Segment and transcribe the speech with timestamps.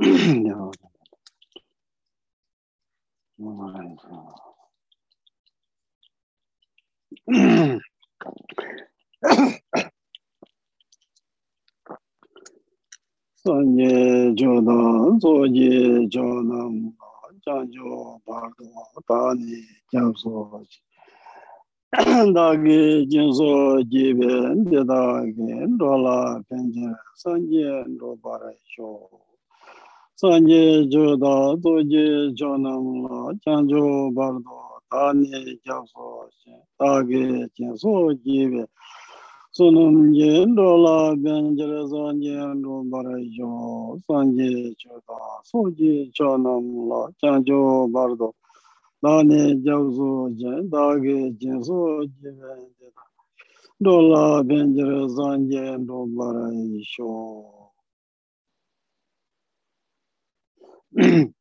[0.00, 0.48] sanye
[14.38, 16.74] jodam, soye jodam,
[17.44, 17.92] janjo
[18.24, 19.60] bhagwa tani
[19.92, 20.64] jamso
[22.36, 22.80] dāgī
[23.12, 23.52] jīnsō
[23.92, 24.34] jībē,
[24.70, 25.48] dēdāgī,
[25.80, 26.88] rōlā pēnjē,
[27.22, 28.88] sāngyē, rōbārā shō.
[30.20, 32.06] sanje jo da doje
[32.38, 33.84] jo nam la chan jo
[34.16, 34.58] bar do
[34.90, 36.06] ta ne kya so
[36.38, 37.24] she ta ge
[37.56, 37.92] chen so
[38.24, 38.64] ji be.
[39.52, 43.50] So nam ye do la ben je re so je do bar jo
[44.06, 44.50] sanje
[44.82, 48.30] jo da so ji jo nam la chan jo bar do
[49.02, 52.54] ta ne kya so je ta ge chen so ji be
[53.84, 56.36] do la ben je re so je do bar
[56.94, 57.59] jo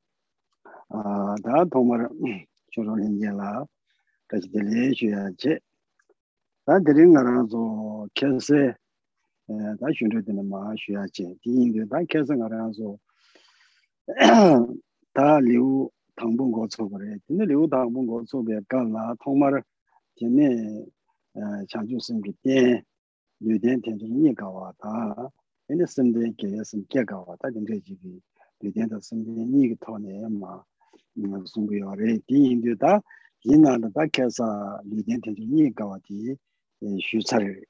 [1.43, 2.07] 다 도마라
[2.71, 3.65] 주로 인제라
[4.27, 5.59] 다시 들리 줘야지.
[6.65, 8.73] 다 드린 거라서 계세
[9.47, 11.35] 다 준비되는 마 줘야지.
[11.41, 12.97] 디인데 다 계속 알아서
[15.13, 19.15] 다 리우 당분 거쳐 그래 근데 리우 당분 거쳐 배 갈라.
[19.23, 19.61] 도마라
[20.19, 20.85] 전에
[21.69, 22.83] 자주 쓴게 때
[23.39, 25.29] 뉴덴 텐전이 가와다.
[25.71, 27.49] 얘네 쓴데 계속 깨가와다.
[27.49, 28.19] 근데 지금
[28.59, 30.63] 대전도 선생님이 이게 토네 마
[31.45, 33.01] 송구여레 디인도다
[33.45, 36.35] 이나다 계사 리젠텐지 니가와디
[37.01, 37.63] 슈차를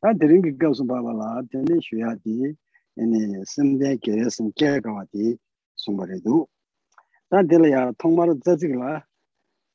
[0.00, 2.54] 다 드린 게 가서 봐봐라 되네 슈야디
[2.98, 5.38] 얘네 선대 계선 계가와디
[5.76, 6.46] 송바레도
[7.30, 9.04] 다 들어야 통말 자지글라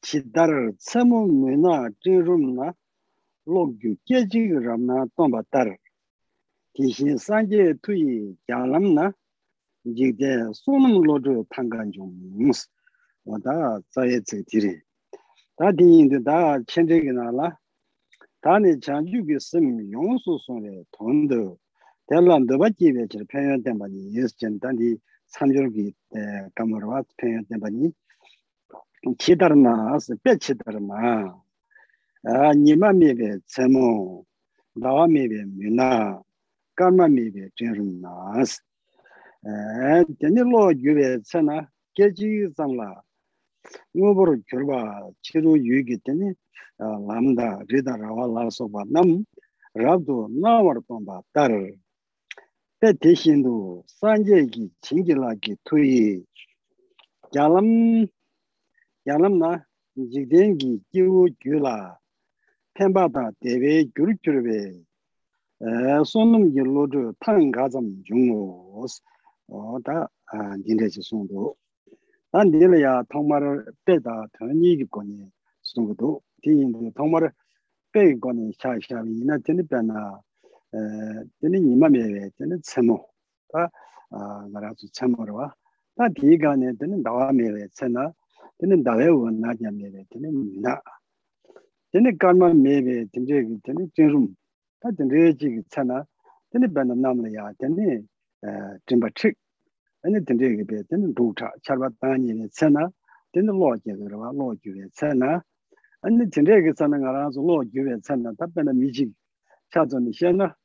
[0.01, 2.73] 치다르 참모 메나 제rum나
[3.45, 5.75] 로규 계지그람나 톰바타르
[6.73, 9.11] 디신 산제 투이 야람나
[13.42, 14.74] tā tsāyé tsik tīrī.
[15.58, 17.48] Tā tī yīndi tā chēndē kī nā lā,
[18.46, 21.58] 다니 장주기 심 용수 손에 돈도
[22.06, 24.96] 대란 더바지에 저 편연된 바니 예스 전단이
[25.26, 27.90] 삼절기 때 감으로 편연된 바니
[29.18, 31.42] 기다르나스 배치다르나
[32.22, 34.24] 아 니마미베 제모
[34.74, 36.22] 나와미베 미나
[36.76, 38.62] 까마미베 제르나스
[39.43, 41.55] Eh, teni lo yuwe tsena
[41.95, 42.87] kechi zamla
[43.97, 44.79] ngobor gyurba
[45.23, 46.29] chiru yugi teni
[46.83, 49.25] eh, lamda rida rawa larsoba nam
[49.73, 51.51] rabdu nawar tomba tar.
[52.79, 56.23] Pe teshindu sanje ki chingila ki tuyi.
[57.33, 57.69] Gyalam
[59.05, 59.65] gyalam na
[60.11, 61.97] jikdengi kiwu gyula.
[62.75, 64.85] Tenpa da dewe gyur gyurwe.
[65.65, 69.01] Eh, sonum ki lodu tang gazam yungos
[69.50, 70.08] o ta
[70.64, 71.54] dindachi sondu
[72.32, 75.30] 난 내려야 통마를 빼다 더니기 거니
[75.62, 77.32] 송도 뒤인도 통마를
[77.92, 80.20] 빼 거니 샤샤비 이나 되는 변나
[80.74, 80.78] 에
[81.40, 83.08] 되는 이마메 되는 참모
[83.54, 83.68] 아
[84.52, 85.54] 나라도 참모로 와
[85.96, 88.12] 다 뒤간에 되는 나와메 채나
[88.58, 90.80] 되는 나외고 나냐메 되는 나
[91.90, 94.34] 되는 간마 메베 되는 되는 진룸
[94.80, 96.04] 다 되는 지 채나
[96.50, 98.06] 되는 변나 남려야 되는
[98.87, 99.37] jimba chik.
[100.03, 102.91] Ane dinde yagibbe dinde dhukcha charba danyi ne tsena
[103.33, 105.43] dinde loo gyagirwa loo gyuwe tsena.
[106.01, 109.11] Ane dinde yagi tsena nga ranzu loo gyuwe tsena tabbena mijik
[109.71, 110.55] chazo ni shena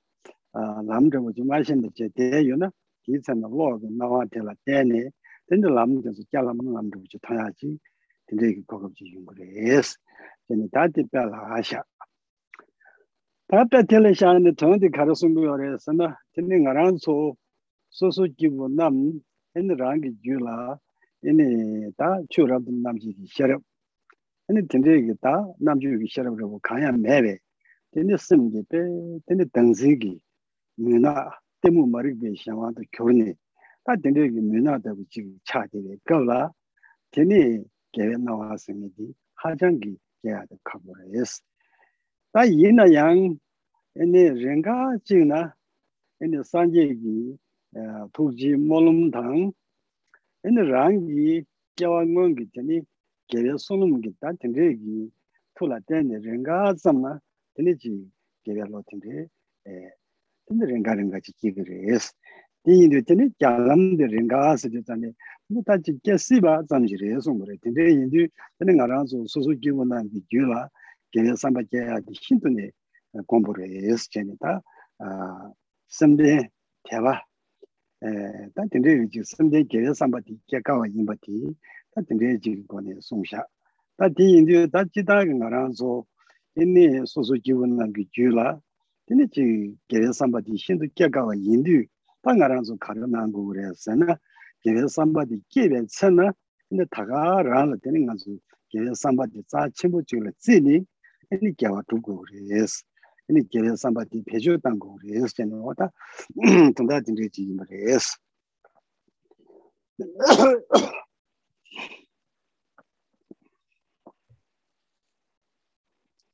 [0.88, 2.72] lamdra wuji mashinda che deyo na.
[3.04, 5.12] Di tsena loo ga nawa tela dene
[5.47, 7.78] dinde lamdra su kya lamdra lamdra wuji tanyaji
[8.26, 9.44] dinde yagi kogabji yungure
[9.76, 9.98] es.
[10.48, 11.84] Dinde dati pela hasha
[13.48, 17.37] tata tela shaani tondi karasumbu yore sena dinde nga ranzu
[17.96, 19.20] 소소 기고 남
[19.54, 20.78] 엔랑기 줄라
[21.24, 23.62] 에네 다 추랍도 남지기 셔럽
[24.48, 27.38] 아니 된데기 다 남주기 셔럽으로 가야 매베
[27.92, 28.76] 된데 씀기 빼
[29.24, 30.20] 된데 당지기.
[30.76, 31.31] 누나
[31.62, 33.32] 때무 머리게 샤와도 결네
[33.84, 35.96] 다 된데기 누나다고 지금 차대래.
[36.04, 36.52] 그러라
[37.12, 38.90] 되니 개에 나왔으니
[39.37, 41.40] 하장기 개야도 카보레스
[42.31, 43.38] 다 이나 양
[43.96, 45.54] 에네 랭가 지나
[46.20, 47.38] 에네 산제기
[48.12, 49.52] tukji molum tang
[50.46, 51.44] ene rangi
[51.76, 52.76] kiawa ngongi tani
[53.28, 55.11] gewe sunum gi ta tendre gi
[55.55, 57.20] tula tene renga zamna
[57.55, 57.93] tene ji
[58.44, 59.28] gewe lo tendre
[60.46, 62.14] tene renga renga chi kigiri es
[62.64, 65.08] tini do tene kyalam de renga asa de tani
[65.49, 70.25] muta chi kesi ba zamjiri es umbre tendre yindu tene nga ranzo susu gyubo nangi
[70.31, 70.70] gyula
[71.12, 72.73] gewe samba kya ki hintu ne
[73.28, 74.62] gombore es chene ta
[75.87, 76.50] samde
[76.87, 77.20] tewa
[78.04, 81.54] tā tīndē wī jī sīmdē gērē sāmbā tī kia kāwā yīmbā tī
[81.96, 83.40] tā tīndē jī gōne sōngshā
[83.96, 86.04] tā tī yīndē tā jī tā ngā rā sō
[86.60, 88.52] yīnē sō sō jī wūn nā kī jū lā
[89.08, 89.46] tīndē jī
[89.88, 91.78] gērē sāmbā tī shīndū kia kāwā yīndū
[92.20, 94.19] tā ngā rā sō kā rā nā ngō rē sē na
[94.66, 96.28] gērē sāmbā tī kia bē tsē na
[96.69, 98.37] tīndē tā kā rā lā tīndē ngā sō
[98.76, 100.76] gērē sāmbā tī tsā chīmbō chī lā tsī nī
[101.32, 102.84] yīnē kia wā tū gō rē sē
[103.28, 105.82] 今年我说给了三百的，咋全部就了这里，你给我中国的
[107.99, 108.14] 是。
[109.96, 112.78] 你给了三百的配酒当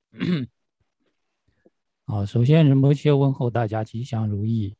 [0.04, 0.46] 工的，
[2.04, 4.76] 好，首先仁波切问候大家吉祥如意。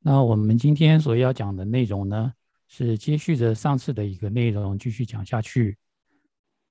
[0.00, 2.34] 那我们今天所要讲的内容呢，
[2.68, 5.78] 是接续着上次的一个内容继续讲下去。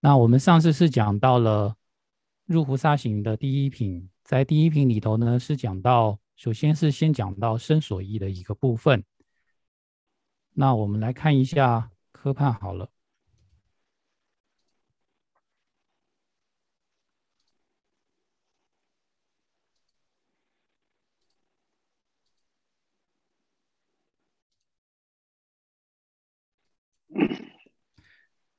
[0.01, 1.75] 那我们上次是讲到了
[2.45, 4.07] 入菩萨行的第一品。
[4.23, 9.03] 在第一品里头呢，是讲到，首先是先讲到身所依的一个部分。
[10.53, 12.89] 那我们来看一下科判好了。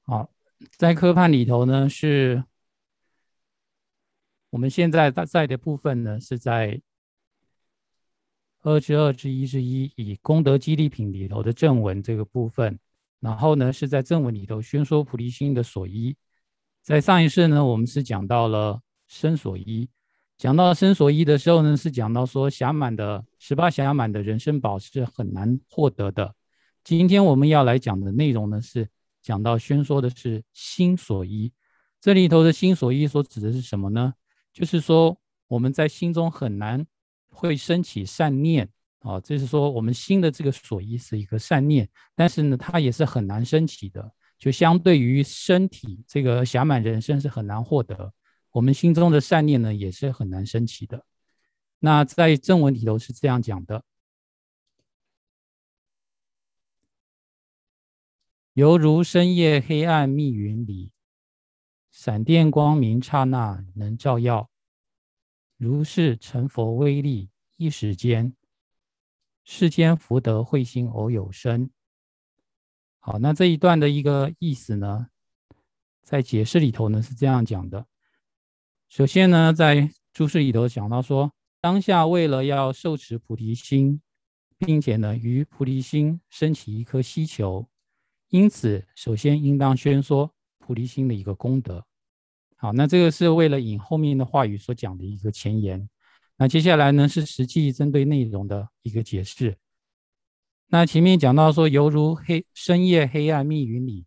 [0.03, 0.31] 好，
[0.77, 2.45] 在科判里头呢是。
[4.53, 6.79] 我们现在在在的部分呢，是在
[8.61, 12.79] 二之二之一之一，以功德激励品里头的正文这个部分，
[13.19, 16.15] 然后呢是在正文里头宣说菩提心的所依。
[16.83, 18.79] 在上一世呢，我们是讲到了
[19.09, 19.89] 身所依，
[20.37, 26.35] 讲到身所依的时候呢，是讲到说暇满的十八暇满的人生宝是很难获得的。
[26.85, 28.87] 今天我们要来讲的内容呢，是
[29.23, 31.51] 讲到宣说的是心所依，
[32.03, 34.13] 这里头的心所依所指的是什么呢？
[34.53, 35.19] 就是说，
[35.49, 36.87] 我们在心中很难
[37.31, 38.69] 会升起善念
[39.01, 44.13] 啊，就是说，我们心的这个所依是一个善念，但是呢，它也是很难升起的。
[44.39, 48.13] 就相对于身体这个暇满人生是很难获得，
[48.51, 51.07] 我们心中的善念呢，也是很难升起的。
[51.79, 53.85] 那在正文里头是这样讲的：
[58.55, 60.91] 犹如深夜黑暗密云里。
[62.05, 64.51] 闪电光明刹那能照耀，
[65.57, 68.35] 如是成佛威力一时间，
[69.45, 71.71] 世间福德慧心偶有生。
[72.99, 75.11] 好，那这一段的一个意思呢，
[76.03, 77.87] 在解释里头呢是这样讲的。
[78.89, 84.03] 首先呢，在注释里头讲到说，当下为了要受持菩提心，
[84.59, 87.69] 并且呢于菩提心升起一颗希求，
[88.31, 91.87] 因此首先应当宣说菩提心的一个功德。
[92.63, 95.89] 好，那这个是为了引后面的话语所讲的一个前言。
[96.37, 99.59] 那接下来呢是实际针对内容的一个解释。
[100.69, 104.07] 那前面讲到说，犹如黑深夜黑暗密云里，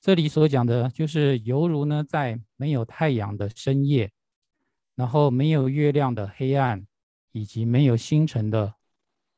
[0.00, 4.10] 这里所讲的就是犹如呢在没有太阳的深夜，
[4.96, 6.84] 然后没有月亮的黑暗，
[7.30, 8.74] 以及没有星辰的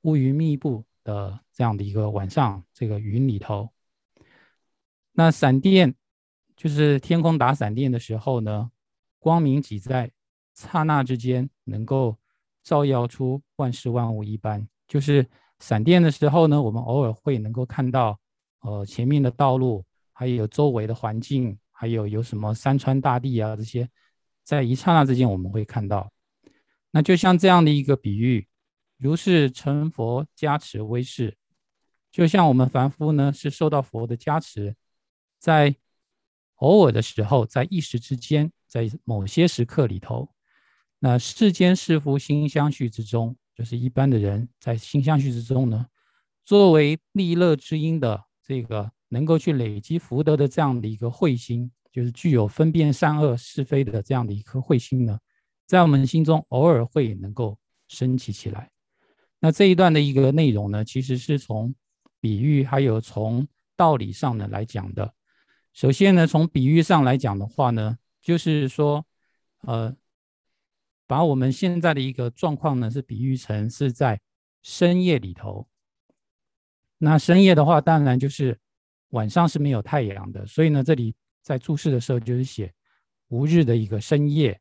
[0.05, 3.69] 乌云密布的这样的一个晚上，这个云里头，
[5.13, 5.95] 那闪电。
[6.61, 8.71] 就是天空打闪电的时候呢，
[9.19, 10.11] 光明挤在
[10.53, 12.19] 刹那之间，能够
[12.63, 14.69] 照耀出万事万物一般。
[14.87, 15.27] 就是
[15.59, 18.21] 闪电的时候呢，我们偶尔会能够看到，
[18.61, 19.83] 呃，前面的道路，
[20.13, 23.89] 还有周围的环境，还有有什么山川大地啊这些，
[24.45, 26.13] 在一刹那之间我们会看到。
[26.91, 28.47] 那就像这样的一个比喻，
[28.99, 31.39] 如是成佛加持威势，
[32.13, 34.77] 就像我们凡夫呢是受到佛的加持，
[35.39, 35.75] 在。
[36.61, 40.29] 偶尔的时候，在一时之间，在某些时刻里头，
[40.99, 45.87] 那世间是夫心相续之中，就是一般的人在心相续之中呢，
[46.45, 55.19] 作为利乐之因的这个能够去累积福德的这样的一个慧心，就是具有分辨善恶是非的这样的一颗慧心呢，
[55.67, 58.71] 在我们心中偶尔会能够升起起来。
[59.41, 61.75] 那这一段的一个内容呢，其实是从
[62.21, 65.15] 比喻还有从道理上呢来讲的。
[65.81, 69.07] 首先呢，从比喻上来讲的话呢，就是说，
[69.63, 69.97] 呃，
[71.07, 74.21] 把我们现在的一个状况呢，是比喻成是在
[74.61, 75.67] 深夜里头。
[76.99, 78.61] 那深夜的话，当然就是
[79.13, 82.75] 晚上是没有太阳的，所以呢，这里在注释的时候就是写
[83.29, 84.61] 无日的一个深夜。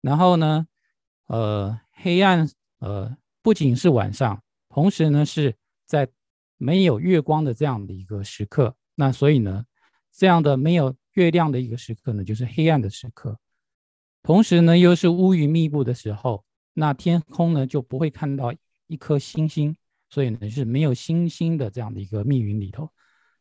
[0.00, 0.66] 然后呢，
[1.26, 5.54] 呃，黑暗，呃，不仅是晚上，同时呢是
[5.84, 6.08] 在。
[6.58, 9.64] 没有月光的这样的一个时刻，那所以呢，
[10.12, 13.38] 这样的没有月亮的一个时刻呢，就是黑暗的时刻。
[14.22, 16.44] 同时呢，又是乌云密布的时候，
[16.74, 18.52] 那天空呢就不会看到
[18.86, 19.76] 一颗星星，
[20.10, 22.90] 所以呢是没有星星的这样的一个密云里头。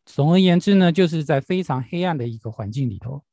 [0.05, 3.23] 总而言之呢，就是在非常黑暗的一个环境里头，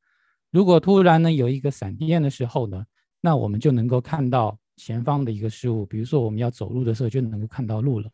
[0.50, 2.84] 如果突然呢有一个闪电的时候呢，
[3.20, 8.08] 那我们就能够看到前方的一个事物，比如说我们要走路的时候就能够看到路了。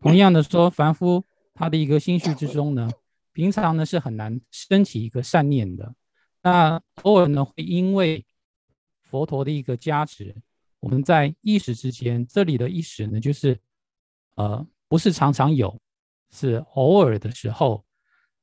[0.00, 2.90] 同样的说，凡夫他的一个心绪之中呢，
[3.32, 5.94] 平常呢是很难升起一个善念的，
[6.42, 8.24] 那偶尔呢会因为
[9.02, 10.34] 佛陀的一个加持，
[10.80, 13.60] 我们在一时之间，这里的一时呢就是
[14.36, 15.80] 呃不是常常有。
[16.32, 17.84] 是偶尔的时候，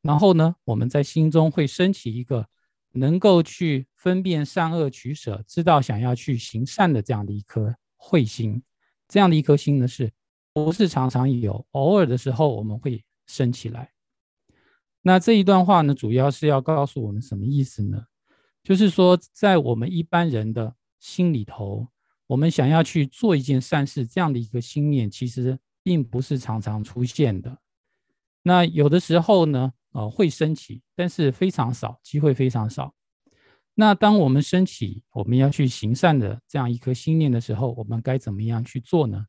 [0.02, 2.46] 然后呢，我们在心中会升起一个
[2.92, 8.62] 能够去分辨善恶取舍，知道想要去行善的这样的一颗慧心。
[9.08, 10.12] 这样的一颗心呢，是
[10.66, 11.66] 不是常常有？
[11.72, 13.92] 偶尔的时候，我们会升起来。
[15.02, 18.06] 那这一段话呢，主要是要告诉我们什么意思呢？
[18.64, 21.88] 就是说，在我们一般人的心里头，
[22.26, 27.58] 我们想要去做一件善事，这样的一个心念，其实并不是常常出现的。
[28.44, 32.94] 那有的时候呢，呃，会升起，但是非常少，机会非常少。
[33.76, 39.26] 那当我们升起，我们要去行善的这样一颗心念的时候，我们该怎么样去做呢？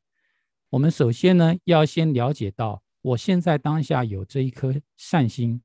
[0.69, 5.61] 我们首先呢，要先了解到，我现在当下有这一颗善心，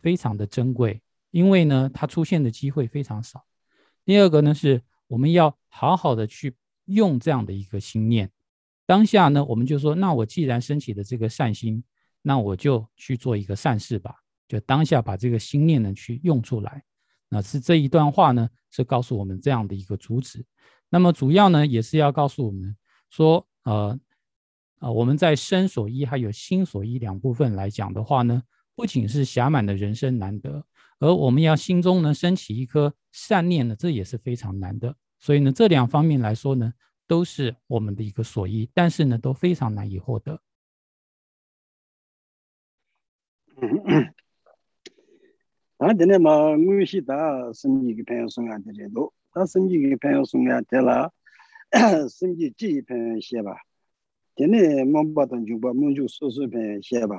[0.00, 1.00] 非常的珍贵，
[1.30, 3.44] 因为呢，它出现的机会非常少。
[4.04, 6.54] 第二个呢，是我们要好好的去
[6.86, 8.30] 用这样的一个心念，
[8.86, 11.82] 当下呢，我们就说，那我既然升起的这个善心。
[12.20, 14.12] 那我就去做一个善事吧，
[14.48, 16.82] 就当下把这个心念呢去用出来。
[17.28, 20.44] 那是这一段话呢，是告诉我们这样的一个主旨。
[20.90, 22.76] 那么主要呢，也是要告诉我们
[23.08, 23.98] 说，呃，
[24.78, 28.42] 啊，我们在身所依还有心所依两部分来讲的话呢，
[28.74, 30.64] 不仅是暇满的人生难得，
[31.00, 34.94] 而我们要心中能升起一颗善念呢，这也是非常难的。
[35.18, 36.72] 所以呢，这两方面来说呢，
[37.08, 40.40] 都是我们的一个所依，但是呢，都非常难以获得。
[45.76, 51.10] 那今天嘛，我先到升级的朋友送啊点来多，到升级的朋友送啊太啦，
[52.08, 53.56] 升级第朋友写吧。
[54.38, 57.18] tene mōmbā tāng yūpa mōngchū sūsū pē xeba.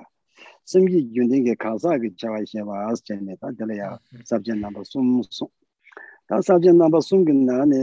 [0.70, 3.90] Sīmjī yūndīng kē kāsā kē chāwā xeba ās chēne tā tēla yā
[4.30, 5.50] sābjian nāmbā sūm sūm
[6.32, 7.82] tā sābjian nāmbā sūm kē nā nē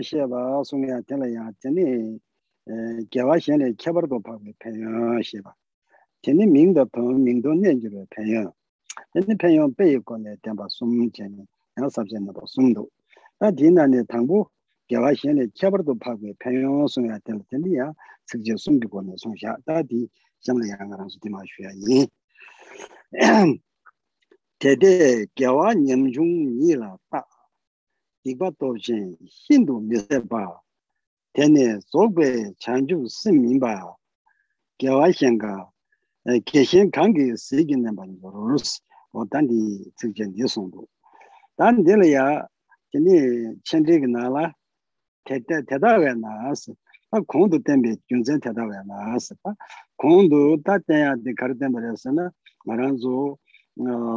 [0.00, 2.74] xeba sūm yā tēla yā tene e,
[3.12, 5.52] gyāwā xēne kēpar tō pā kē pēyā xeba.
[6.24, 8.46] Tene mīng tā tō mīng tō nē kē pēyā
[9.12, 12.88] tene pēyā pēyā kō nē tēmbā sūm chēne yā sābjian nāmbā sūm tō
[13.42, 14.46] tā tī nā nē tāngbū
[14.92, 17.86] gyawa xene kyabardo pagwe penyon songya tel teli ya
[18.28, 20.04] sikje songgi kone songsha da di
[20.44, 22.08] jamla ya nga rangsu dima shuya yin
[24.60, 24.92] tede
[25.36, 27.24] gyawa nyamchung nyi la ta
[28.22, 29.16] dikba toshin
[29.48, 30.60] hindu mise pa.
[31.34, 33.96] Tene sogwe chanchu sim minba
[34.78, 35.72] gyawa xenga
[36.44, 38.84] geshen kangi sigi namba yorus
[39.16, 40.84] o tandi sikje nisongdo
[41.56, 42.24] dan dila ya
[42.92, 44.52] tene chendegi nala
[45.25, 46.73] 대대 대다가 나스
[47.11, 49.35] 아 공도 때문에 경쟁 대다가 나스
[49.97, 52.31] 공도 다때야 데 가르데 말했으나
[52.65, 53.37] 말한조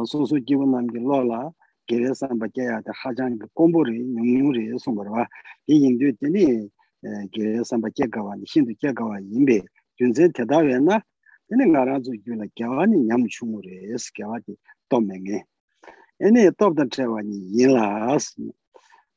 [0.07, 1.51] 소소 기분 남게 로라
[1.87, 5.27] 계획상 밖에야 하장 공부를 능률이 송버와
[5.67, 6.67] 이 인도 때문에
[7.31, 9.61] 계획상 밖에 가와 신도 계가와 인베
[9.97, 11.01] 경쟁 대다가
[11.51, 14.55] ene nga razu yu la gyawa ni nyam chungu re es gyawa di
[14.87, 14.97] to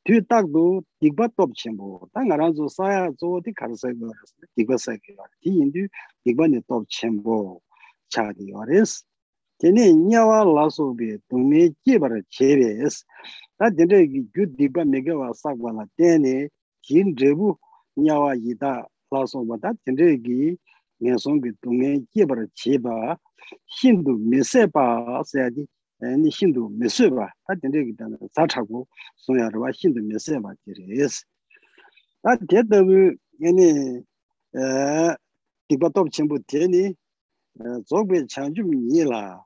[0.07, 0.63] tū tāk dō
[1.03, 4.77] tīkbā tōp chēmbō, tā ngā rā dzō sāyā dzō tī kār sāyā gā rās, tīkbā
[4.79, 5.85] sāyā gā rās, tī yīndū
[6.25, 7.39] tīkbā nī tōp chēmbō
[8.13, 8.95] chā dī gā rās.
[9.59, 13.01] Tēne ñā wā lā sō bē, tōng mē jē bā rā chē bē rās,
[13.59, 16.47] tā tēne gyū tīkbā mē gā wā sāk wā lā tēne,
[16.87, 17.51] tīn dē bū
[17.99, 18.77] ñā wā yī tā
[19.11, 20.55] lā sō bā, tā tēne gī
[21.03, 22.95] ngā sōng gī tōng mē jē bā rā chē bā,
[23.75, 24.85] xīn dō mē sē bā
[25.27, 25.67] sāyā dī
[26.01, 27.27] 니 신도 메스바.
[27.45, 28.87] 다 된데기 다 사차고
[29.17, 31.25] 소야르와 신도 메스바 지레스
[32.23, 34.01] 다 데더부 얘네
[34.55, 35.15] 에
[35.67, 36.93] 디바톱 전부 되니
[37.87, 39.43] 조배 장좀 니라.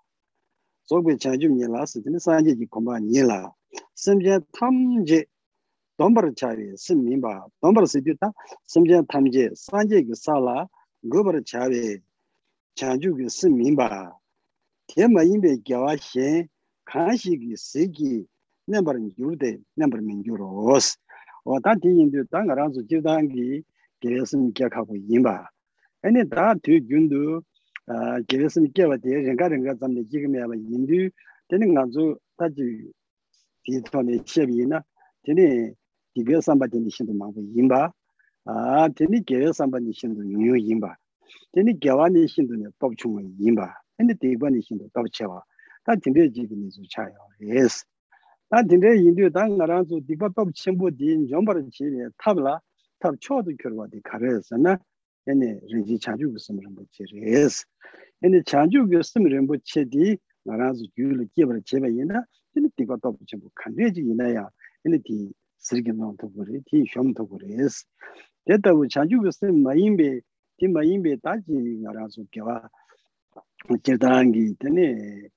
[0.86, 3.52] 조배 장좀 니라스 되는 산제지 공부 니라.
[3.96, 5.26] 심제 탐제
[5.98, 7.48] 덤버 차리 심민바.
[7.62, 8.32] 덤버 시디다.
[8.68, 10.68] 심제 탐제 산제기 살라
[11.10, 11.98] 고버 차리
[12.76, 14.23] 장주기 심민바.
[14.88, 16.50] tema inbe gyawa shen
[16.86, 18.28] kanshi ki seki
[18.68, 20.98] nambar gyurde nambar mingyuro os
[21.46, 23.64] o ta ti yindu ta nga ranzu jivdangi
[24.02, 25.48] geresim kya kaku yinba.
[26.04, 27.44] Ane ta tu gyundu
[28.28, 31.12] geresim kya wa te renga renga zamde jigme ya wa yindu
[31.48, 32.92] teni nga zu ta ji
[33.64, 34.84] ti tone chebi na
[35.24, 35.74] teni
[36.16, 37.92] dibe samba teni shindu mangu yinba.
[38.96, 40.98] Teni geresamba ni shindu nyu yinba.
[41.54, 43.72] Teni gyawa ni shindu ne topchunga yinba.
[44.01, 45.43] 니 신도 용용 임바 데니 게와니 신도네 법충 임바 근데 디바니 신도 법체와
[45.85, 47.85] 다 딘데 지기니 좀 차요 예스
[48.49, 52.61] 다 딘데 인도 당 나라서 디바 법 첨부 딘 점바르 지리 탑라
[52.99, 54.79] 탑 초도 결과디 가르스나
[55.29, 57.67] 얘네 렌지 차주 무슨 뭐 지리스
[58.25, 62.25] 얘네 차주 무슨 뭐 체디 나라서 규를 기버를 제베이나
[62.55, 64.49] 딘데 디바 법 첨부 칸데지 이나야
[64.87, 66.17] 얘네 디 sirgin nang
[73.84, 75.28] 제단기 되네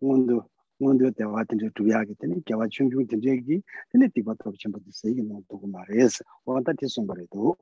[0.00, 0.42] 온도
[0.78, 6.24] 온도 대화 된저 두야기 되네 개와 충중 된저기 되네 디바도 전부 쓰이기 너무 도고 말해서
[6.44, 7.56] 원다 뒤송 거래도.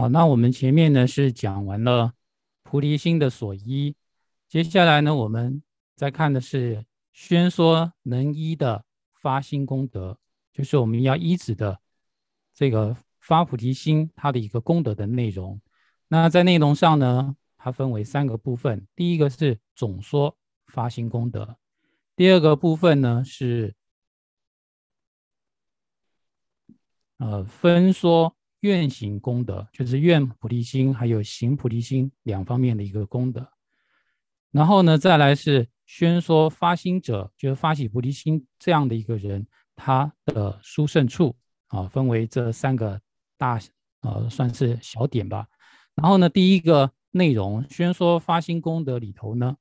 [0.00, 2.14] 好，那我们前面呢是讲完了
[2.62, 3.94] 菩提心的所依，
[4.48, 5.62] 接下来呢我们
[5.94, 10.18] 再看的是宣说能依的发心功德，
[10.54, 11.78] 就是我们要依止的
[12.54, 15.60] 这个发菩提心它的一个功德的内容。
[16.08, 20.34] 那在内容上呢，它分为三个部分，第一个是总说
[20.68, 21.58] 发心功德，
[22.16, 23.74] 第二个部分呢是
[27.18, 28.34] 呃分说。
[28.60, 33.48] 愿行功德就是愿菩提心，还有行菩提心两方面的一个功德。
[34.50, 41.34] 然后呢，再来是宣说发心者，就是发起菩提心这样的一个人，他的殊胜处
[41.68, 43.00] 啊，分为这三个
[43.38, 43.58] 大
[44.00, 45.46] 呃，算是小点吧。
[45.94, 49.56] 然后呢，第一个内容宣说发心功德里头呢，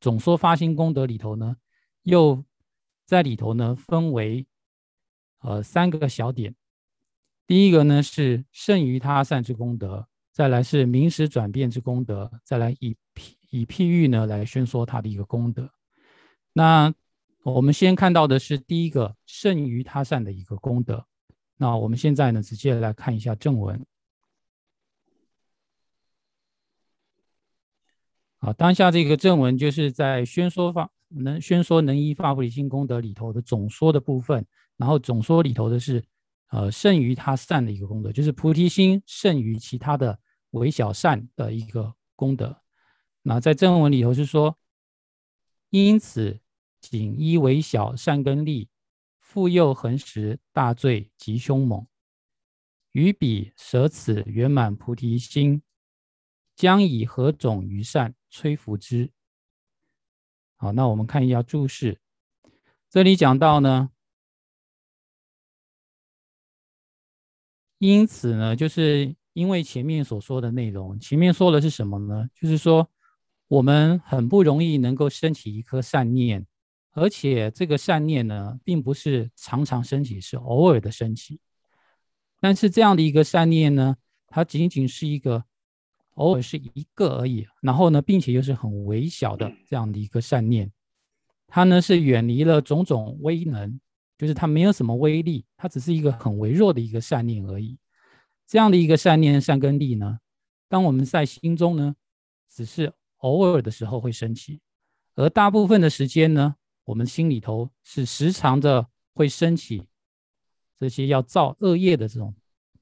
[0.00, 1.56] 总说发心功德里头呢，
[2.02, 2.44] 又
[3.06, 4.46] 在里头呢分为
[5.40, 6.54] 呃三个小点。
[7.46, 15.70] 第一个呢是胜于他善之功德，再来是名实转变之功德，再来以譬以譬喻呢来宣说他的一个功德。
[16.54, 16.94] 那
[17.42, 21.04] 我们先看到的是第一个胜于他善的一个功德。
[21.58, 23.84] 那我们现在呢直接来看一下正文。
[28.38, 34.46] 好，当下这个正文就是在宣说法能宣说能依发菩提心功德里头的总说的部分，
[34.78, 36.02] 然后总说里头的是。
[36.54, 42.62] 呃，胜于他善的一个功德，就是菩提心胜于其他的微小善的一个功德。
[43.22, 44.56] 那在正文里头是说，
[45.70, 46.40] 因此
[46.80, 48.68] 仅依微小善根力，
[49.18, 51.88] 复又恒时大罪极凶猛，
[52.92, 55.60] 于彼舍此圆满菩提心，
[56.54, 59.10] 将以何种于善摧伏之？
[60.54, 62.00] 好，那我们看一下注释，
[62.88, 63.90] 这里讲到呢。
[67.86, 72.26] 因此呢，就是因为前面所说的内容，前面说的是什么呢？
[72.34, 72.88] 就是说，
[73.46, 76.46] 我们很不容易能够升起一颗善念，
[76.92, 81.38] 而且这个善念呢，并不是常常升起，是偶尔的升起。
[82.40, 83.96] 但是这样的一个善念呢，
[84.28, 85.44] 它仅仅是一个
[86.14, 90.72] 偶尔是一个而已，然后呢，并且又是很微小的这样的一个善念，
[91.46, 93.78] 它呢是远离了种种威能。
[94.16, 97.76] 就是它没有什么威力，它只是一个很微弱的一个善念而已。
[98.46, 100.20] 这样的一个善念善根力呢，
[100.68, 101.96] 当我们在心中呢，
[102.48, 104.60] 只是偶尔的时候会升起，
[105.16, 109.82] 而大部分的时间呢，我们心里头是时常的会升起
[110.78, 112.34] 这些要造恶业的这种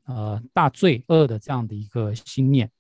[0.05, 2.71] 呃大罪恶的这样的一个心念。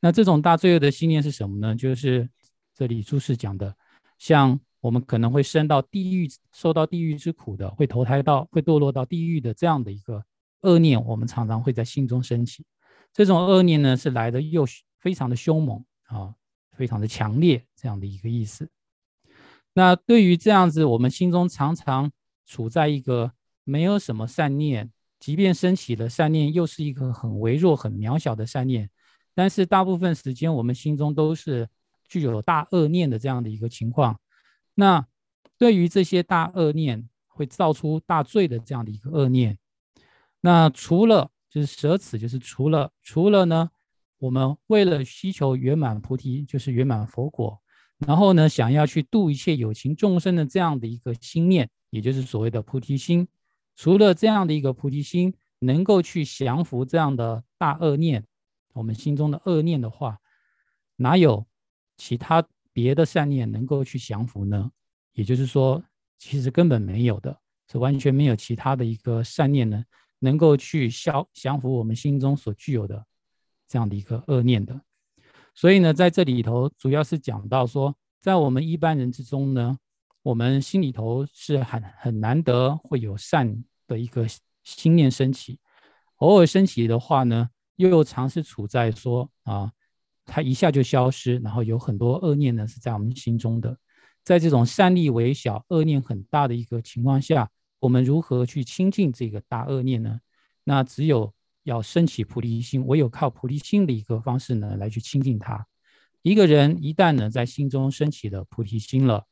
[0.00, 1.74] 那这种大罪恶的心念是什么呢？
[1.76, 2.28] 就是
[2.74, 3.76] 这里注释讲的，
[4.18, 4.58] 像。
[4.86, 10.24] 我们可能会升到地狱，受到地狱之苦的，会投胎到，会堕落到地狱的这样的一个
[10.60, 12.64] 恶念，我们常常会在心中升起。
[13.12, 14.64] 这种恶念呢，是来的又
[15.00, 16.32] 非常的凶猛啊，
[16.70, 18.68] 非常的强烈，这样的一个意思。
[19.72, 22.12] 那对于这样子，我们心中常常
[22.46, 23.32] 处在一个
[23.64, 28.88] 没有什么善念，即便升起了善念，又是一个很微弱、很渺小的善念，
[29.34, 31.68] 但是大部分时间我们心中都是
[32.06, 34.16] 具有大恶念的这样的一个情况。
[34.76, 35.06] 那
[35.58, 39.58] 对于这些大恶念会造出大罪的这样的一个恶念，
[40.40, 43.70] 那除了就是舍此，就是除了除了呢，
[44.18, 47.58] 我们为了需求圆满菩提，就是圆满佛果，
[47.98, 53.26] 然后呢，想要去度一切有情众生的这样的一个心念，也就是所谓的菩提心。
[53.74, 58.24] 除了这样的一个菩提心能够去降服这样的大恶念，
[58.74, 60.18] 我们心中的恶念的话，
[60.96, 61.46] 哪有
[61.96, 64.70] 其他别的善念能够去降服呢？
[65.14, 65.82] 也就是说，
[66.18, 67.34] 其实根本没有的，
[67.72, 69.82] 是完全没有其他的一个善念呢，
[70.18, 73.02] 能够去消降服我们心中所具有的
[73.66, 74.78] 这样的一个恶念的。
[75.54, 79.78] 所以呢，在这里头主要是讲到说，在我们一般人之中呢，
[80.22, 84.26] 我们心里头是很很难得会有善的一个
[84.64, 85.58] 心念升起，
[86.16, 89.72] 偶尔升起的话呢，又常是处在说啊，
[90.26, 93.78] 它一下就消失，然后有很多恶念呢是在我们心中的。
[94.24, 100.20] 在这种善力微小、恶念很大的一个情况下，我们如何去清净这个大恶念呢？
[100.64, 105.64] 那只有要升起菩提心，唯有靠菩提心的一个方式呢，来去清净它。
[106.22, 109.26] 一个人一旦呢在心中升起了菩提心了，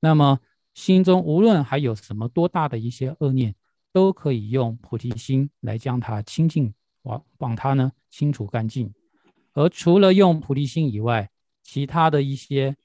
[0.00, 0.40] 那么
[0.72, 3.54] 心中无论还有什么多大的一些恶念，
[3.92, 8.90] 都可以用菩提心来将它清净，往往它呢清除干净。
[9.54, 11.30] 而除了用菩提心以外，
[11.62, 12.76] 其他的一些。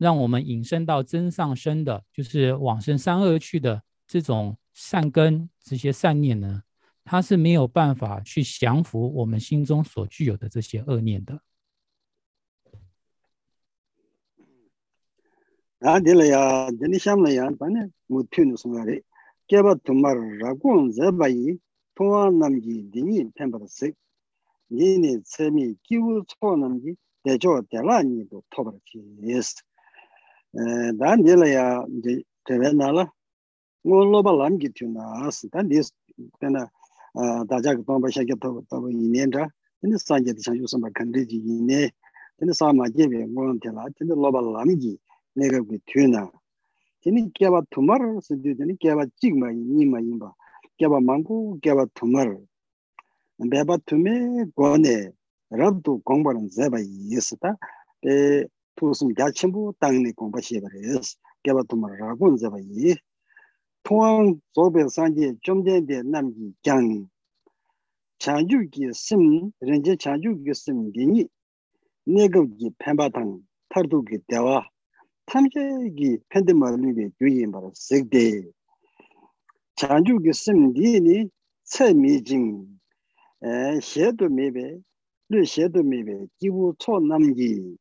[0.00, 6.62] 让我们引申到真上升的，就是往生三恶去的这种善根，这些善念呢，
[7.04, 11.42] 它是没有办法去降服我们心中所具有的这些恶念的。
[15.80, 19.02] 啊，对了呀，这里想了呀，反正我听的什么的，
[19.46, 19.60] 给
[24.72, 29.56] 니니 세미 기우 초남기 대조 대라니도 토버치 예스.
[30.98, 33.12] 단 딜라야 이제 대변나라.
[33.84, 35.50] 몰로바 람기 튜나스.
[35.50, 35.92] 단 디스.
[36.40, 36.68] 테나
[37.48, 39.48] 다자가 범바샤게 토토 이년다.
[39.80, 41.90] 근데 산제 대상 요소마 간데지 이네
[42.38, 43.86] 근데 사마제베 몬텔라.
[43.98, 44.98] 근데 로바 람기
[45.34, 46.30] 내가 그 튜나.
[47.02, 50.34] teni kiawa tumar se du teni kiawa chigma nima yimba
[50.78, 52.36] kiawa mangu kiawa tumar
[53.48, 55.12] beba tume gone
[55.50, 57.56] rabdu gongbaran zeba yesu ta
[58.02, 62.96] pe tusum gyachimbu tangni gongba shebar yesu geba tuma ragun zeba ye
[63.84, 67.08] tuwaan zobe sanje chomdende namgi gyang
[68.18, 71.28] chanju ki sim renje chanju ki sim gini
[72.06, 73.40] negaw ki penpa tang
[73.72, 74.64] tardu ki dewa
[75.26, 75.62] tamche
[75.96, 78.52] ki pende marlinde gyuyin bar sekde
[79.78, 81.30] chanju ki sim gini
[81.64, 82.79] tse mi jing
[83.42, 84.82] Eh, xiedu mibe,
[85.30, 87.74] lu xiedu mibe, jibu cho namgi,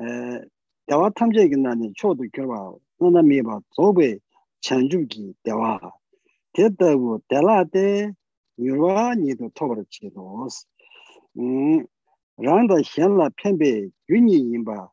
[0.00, 0.40] eh,
[0.88, 4.22] dewa tamchegi nani chodu kyurwa, nana miba zobe
[4.64, 5.92] chanchubgi dewa.
[6.54, 8.14] Tetabu dela de
[8.56, 10.64] yurwa nidu tobar chidos.
[11.36, 11.84] Mm,
[12.40, 14.88] Rangda xianla penbe yuni yinba,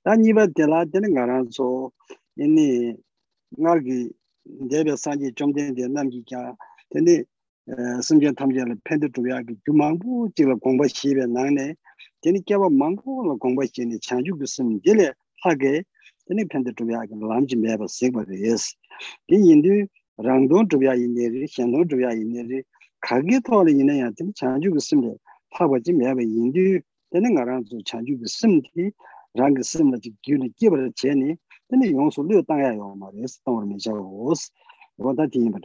[0.03, 1.65] Tā nīpa tēlā tēne ngā rā sō,
[2.41, 2.97] yīni
[3.61, 3.97] ngā rī
[4.71, 6.41] dēbē sāngi chōngdēn dē nām kī kia,
[6.93, 7.15] tēne
[8.07, 11.67] sīmbiān tam jē lā pēntē chūyā kī gyū māngbū jī lā gōngbā xībē nāng nē,
[12.25, 15.07] tēne kia bā māngbū lā gōngbā xī nē chāngchū kī sīm jē lē
[15.45, 15.73] hā kē,
[16.25, 16.71] tēne pēntē
[25.50, 26.60] 他我今年的研究
[27.10, 28.94] 在那个上抢救个身体
[29.32, 31.36] 然后什么给你给不了钱你
[31.68, 34.50] 那你用手榴弹呀用嘛也是动物叫我是
[34.96, 35.58] 我的第一个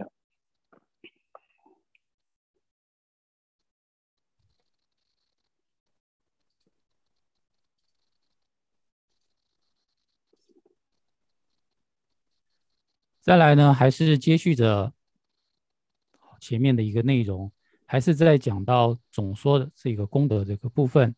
[13.21, 14.93] 再来呢还是接续着
[16.39, 17.52] 前面的一个内容。
[17.86, 21.15] 还是在讲到总说的这个功德这个部分。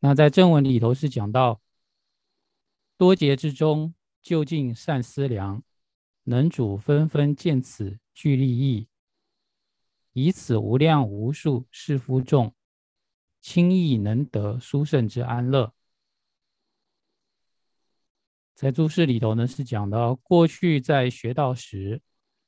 [0.00, 1.60] 那在正文里头是讲到。
[2.96, 5.62] 多劫之中，究竟善思量，
[6.24, 8.88] 能主纷纷见此具利益，
[10.14, 12.52] 以此无量无数世夫众，
[13.40, 15.72] 轻易能得殊胜之安乐。
[18.52, 22.02] 在注释里头呢，是讲到过去在学道时，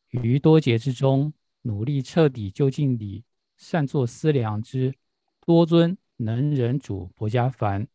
[0.09, 3.23] 于多劫之中，努力彻底就近地
[3.61, 4.95] 善作思量之
[5.39, 7.87] 多尊能忍主薄伽梵，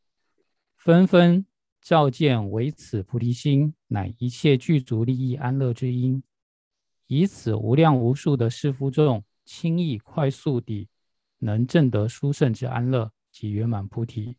[0.77, 1.45] 纷纷。
[1.81, 6.23] 照见为此菩提心，乃一切具足利益安乐之因。
[7.05, 10.89] 以此无量无数的世夫众，轻易快速地
[11.37, 14.35] 能证得殊胜之安乐及圆满菩提。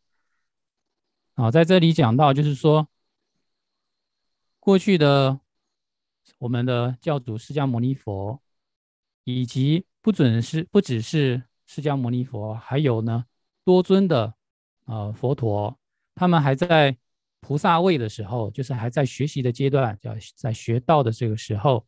[1.36, 2.88] 好，在这里讲到，就是说，
[4.58, 5.38] 过去的
[6.38, 8.42] 我们的教主释迦牟尼佛，
[9.26, 13.26] 以及不准是不只是释迦牟尼佛，还有呢
[13.62, 14.32] 多尊的
[14.86, 15.78] 呃佛陀，
[16.14, 16.96] 他们还在。
[17.40, 21.86] 菩萨位的时候，就是还在学习的阶段，叫在学道的这个时候，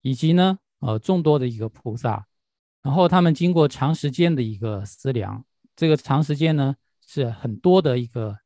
[0.00, 2.24] 以及呢，呃，众多的一个菩萨，
[2.82, 8.38] 然后他们经过长时间的一个思量，这个长时间呢是很多的一个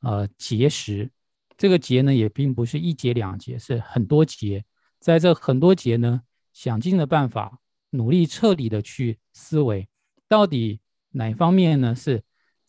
[0.00, 1.08] 呃节食，
[1.56, 4.64] 这个节呢也并不是一节两节，是很多节，
[4.98, 6.20] 在这很多节呢，
[6.52, 7.60] 想尽了办法，
[7.90, 9.88] 努力彻底的去思维，
[10.28, 12.22] 到底哪方面呢是。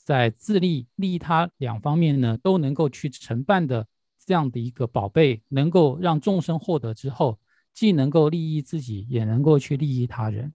[0.05, 3.87] 在自利利他两方面呢，都能够去承办的
[4.19, 7.39] 这样的一个宝贝，能够让众生获得之后，
[7.73, 10.53] 既能够利益自己，也能够去利益他人。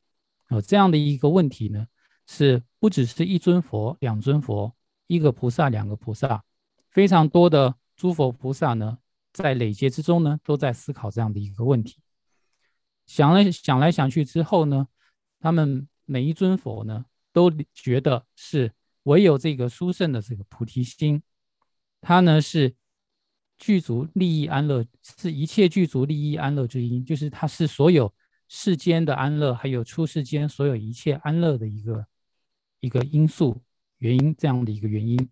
[0.50, 1.86] 哦，这样的一个问题呢，
[2.26, 4.70] 是不只是一尊佛、两尊佛、
[5.06, 6.44] 一个菩萨、两个菩萨，
[6.90, 8.98] 非常多的诸佛菩萨呢，
[9.32, 12.02] 在累劫之中呢，都在思考这样的一个问题。
[13.08, 14.86] 想来想来想去之后呢，
[15.40, 18.72] 他们每一尊佛呢，都觉得是。
[19.04, 21.22] 唯有这个殊胜的这个菩提心，
[22.02, 22.74] 它呢是
[23.56, 24.84] 具足利益安乐，
[25.18, 28.12] 是一切具足利益安乐之因，就是它是所有
[28.48, 32.06] 世间的安乐，还有出世间所有一切安乐的一个
[32.80, 33.62] 一个因素
[33.96, 35.30] 原因，这样的一个原因。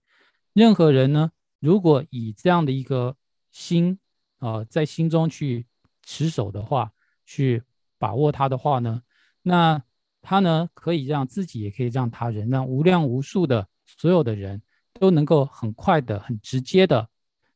[0.54, 3.14] 任何人呢，如果以这样的一个
[3.50, 3.98] 心
[4.38, 5.66] 啊，在心中去
[6.02, 6.90] 持守的话，
[7.26, 7.62] 去
[7.98, 9.02] 把握它的话呢，
[9.42, 9.82] 那。
[10.28, 14.60] 它呢，可以让自己，也可以让他人，让无量无数的所有的人
[14.94, 17.08] 都能够很快的、很直接的，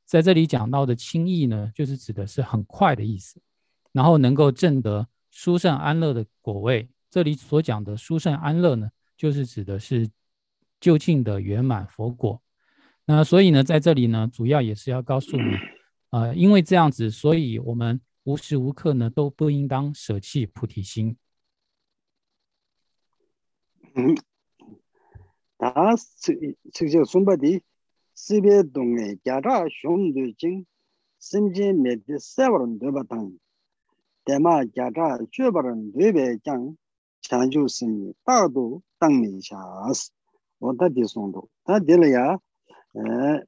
[0.05, 3.43] 在这里讲到的轻易呢，就是指的是很快的意思，
[3.91, 6.89] 然后能够证得殊胜安乐的果位。
[7.11, 10.09] 这里所讲的殊胜安乐呢，就是指的是
[10.79, 12.41] 就近的圆满佛果。
[13.05, 15.57] 那所以呢，在这里呢，主要也是要告诉你，
[16.11, 21.17] 呃，因为这样子，所以我们无时无刻呢都不应当舍弃菩提心。
[23.95, 24.15] 嗯，
[25.57, 26.33] 打死，
[26.73, 27.63] 这就是孙八弟，
[28.15, 30.67] 识别洞内扎兄弟经，
[31.19, 33.33] 甚至灭得三个人都不当。
[34.25, 36.77] 再嘛家扎七八人对外讲，
[37.23, 39.57] 抢救生意大多都没下
[39.93, 40.13] 死。
[40.59, 42.39] 我到底松动，他第了呀，
[42.93, 43.47] 嗯。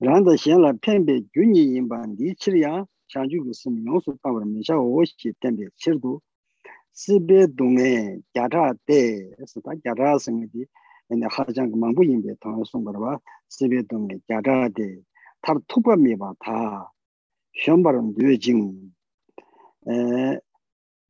[0.00, 2.72] rānda xiānlā pēngbē gyūnyī yīmbā ndī chīriyā
[3.12, 6.12] shāngyū gu sīm yōngsū tāwar mēshā wōshī tēngbē chīrdu
[6.96, 7.90] sībē dōngē
[8.32, 9.00] gyātā tē
[9.50, 10.64] sītā gyātā sīngi dī
[11.36, 13.12] khāchāng māngbū yīmbē tāwar sōngbarwa
[13.52, 14.88] sībē dōngē gyātā tē
[15.44, 16.56] tār tūpa mība tā
[17.60, 18.64] shiombar mdū jīng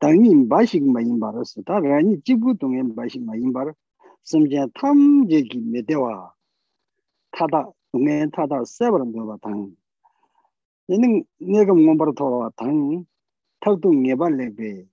[0.03, 3.72] dāngi mbā shīg mā yīmbā rā sītā rāñi jīgū dōngē mbā shīg mā yīmbā rā
[4.26, 4.98] sīmjā tam
[5.31, 5.87] jīgī mē
[7.92, 9.74] 동네 타다 세버는 거 당.
[10.90, 13.05] 얘는 내가 뭔바로 더 당.
[13.61, 14.85] 탁도 예발레베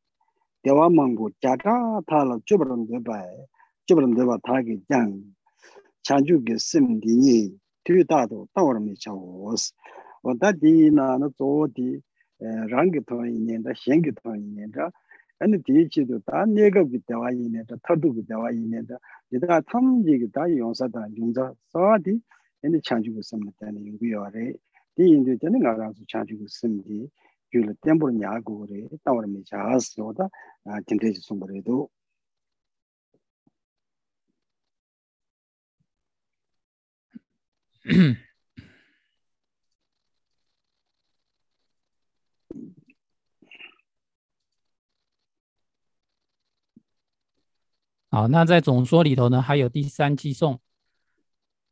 [0.63, 3.23] 대화망고 자가 타라 쭈버는 거 봐.
[3.85, 5.21] 쭈버는 거 타기 장.
[6.03, 9.73] 자주게 심디니 뒤다도 따오름이 차오스.
[10.23, 12.01] 어다디나나 조디
[12.69, 14.91] 랑게 토이년다 셴게 토이년다
[15.39, 18.97] 아니 디치도 다 내가 그때와 이네다 타도 그때와 이네다
[19.31, 22.19] 이다 탐지기 다 용사다 용자 사디
[22.63, 24.59] ene chanchu ki sim dhani yungu yore
[24.95, 27.09] di yin du dhani nga ransu chanchu ki sim di
[27.51, 30.29] gyula tenpura nyagu gore, tawar me chahas yoda,
[30.85, 31.89] tentechi sumbare do.
[48.09, 50.59] 好，那在总说里头呢，还有第三寄颂。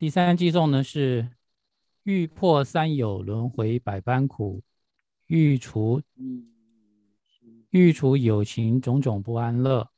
[0.06, 1.32] 第三寄颂呢是
[2.04, 4.62] 欲破三有轮回百般苦。
[5.26, 6.00] 欲除
[7.72, 9.90] 欲除有情种种不安乐，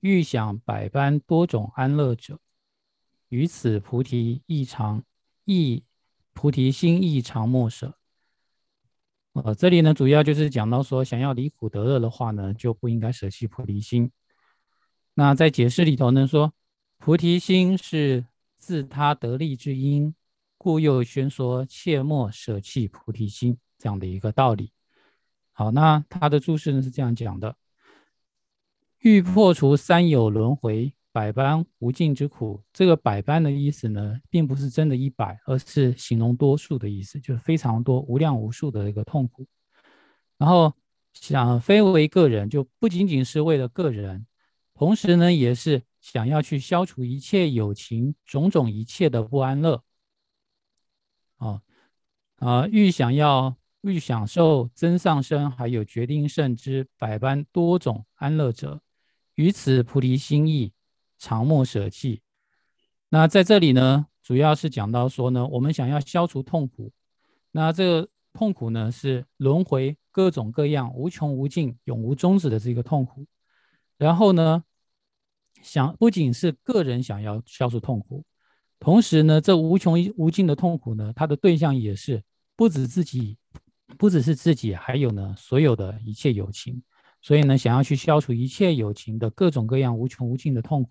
[0.00, 2.40] 欲享百般多种安乐者，
[3.28, 5.04] 于此菩提异常
[5.44, 5.84] 亦
[6.32, 7.96] 菩提心异常莫舍。
[9.34, 14.10] 呃，这里呢，主要就是讲到说，想要离苦得乐的话呢，就不应该舍弃菩提心。
[15.14, 16.52] 那在解释里头呢，说
[16.98, 18.26] 菩提心是
[18.60, 20.14] 自他得利之因，
[20.58, 23.58] 故又宣说切莫舍弃菩提心。
[23.78, 24.70] 这样的一个道理。
[25.52, 27.56] 好，那他的注释呢是这样讲的：
[28.98, 32.62] 欲破除三有轮回、百般无尽之苦。
[32.74, 39.46] 这个“百般”的意思呢，并不是真的一百，而是形容多数的意思，就是非常多、无量无数的一个痛苦。
[40.36, 40.74] 然后
[41.14, 44.26] 想非为个人，就不仅仅是为了个人，
[44.74, 49.82] 同时呢，也是想要去消除一切有情种种一切的不安乐。
[51.36, 51.62] 啊
[52.36, 53.56] 啊，欲想要。
[53.82, 58.82] 欲享受增上生，还有决定胜之百般多种安乐者，
[59.36, 60.74] 于此菩提心意，
[61.16, 62.20] 常莫舍弃。
[63.08, 66.92] 那在这里呢，主要是讲到说呢，我们想要消除痛苦，
[67.52, 73.24] 那这个痛苦呢是轮回各种各样、无穷无尽、永无终止的这个痛苦。
[73.96, 74.62] 然后呢，
[75.62, 78.24] 想不仅是个人想要消除痛苦，
[78.78, 82.22] 同时呢，这无穷无尽的痛苦呢，它的对象也是
[82.56, 83.36] 不止自己，
[83.98, 86.82] 不只是自己，还有呢，所有的一切友情。
[87.22, 90.90] 所以呢，想要去消除一切友情的各种各样无穷无尽的痛苦，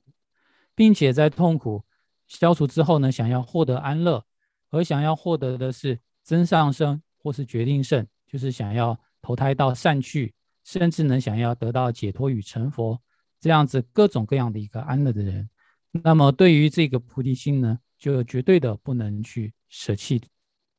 [0.75, 1.83] 并且在痛苦。
[2.27, 4.23] 消除之后呢，想要获得安乐，
[4.69, 10.31] 而想要获得的是真上升或是决定胜，就是想要投胎到善趣，
[10.63, 13.01] 甚至呢想要得到解脱与成佛
[13.39, 15.49] 这样子各种各样的一个安乐的人，
[15.91, 20.21] 那么对于这个菩提心呢，就绝对的不能去舍弃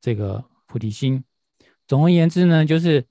[0.01, 1.25] 这个菩提心。
[1.87, 3.07] 总而言之呢，就是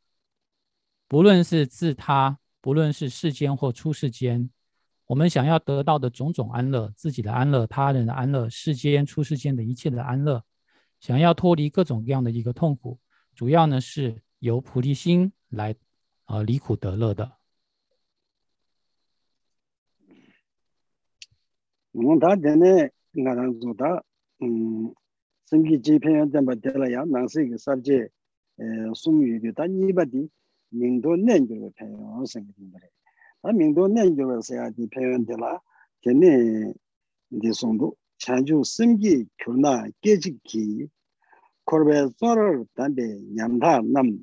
[1.08, 4.50] 不论是自他，不论是世间或出世间。
[5.08, 10.44] 我们想要得到的种种安乐，自己的安乐、他人的安乐、世间出世间的一切的安乐，
[11.00, 13.00] 想要脱离各种各样的一个痛苦，
[13.34, 15.76] 主要呢是由菩提心来
[16.26, 17.38] 啊离苦得乐的。
[21.97, 23.91] ngā dēne ngā rāng zō dā
[25.49, 28.06] sīmgī jīpēn yā dēmbā dēlā yā nāng sī kī sāb jē
[28.93, 30.28] sūm yu dī dā nīpa dī
[30.78, 32.89] mīngdō nēn gyō wē pēn yō sēng kī dīmbā rē
[33.41, 35.54] dā mīngdō nēn gyō wē sē yā dī pēn yō dēlā
[36.06, 36.34] dēne
[37.41, 37.89] dī sōng dō
[38.21, 39.73] chāng chū sīmgī kyō nā
[40.06, 40.65] kē chī kī
[41.65, 44.13] kōr bē zō rō dā bē nyam dā nām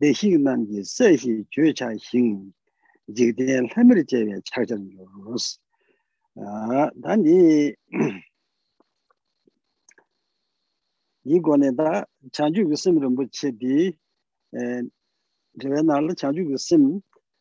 [0.00, 2.52] dē hī nām kī sē hī chū chā hīng
[3.16, 5.56] jī dē lā mē rī chē wē chā chā rō sī
[6.35, 7.75] 난 게
[11.23, 13.29] 세히 죄차 힘 지대 함을 제외 차전 요스 아 단지 이거네다 자주 그 심을 못
[14.55, 14.81] 에
[15.61, 16.55] 제가 나를 자주 그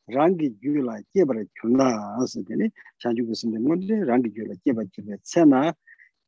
[0.09, 1.87] rāngi gyū la jebara kyunā
[2.21, 2.69] āsā tēne
[3.01, 5.73] chāngchū gu sīmde ngōnde rāngi gyū la jeba jeba tsā na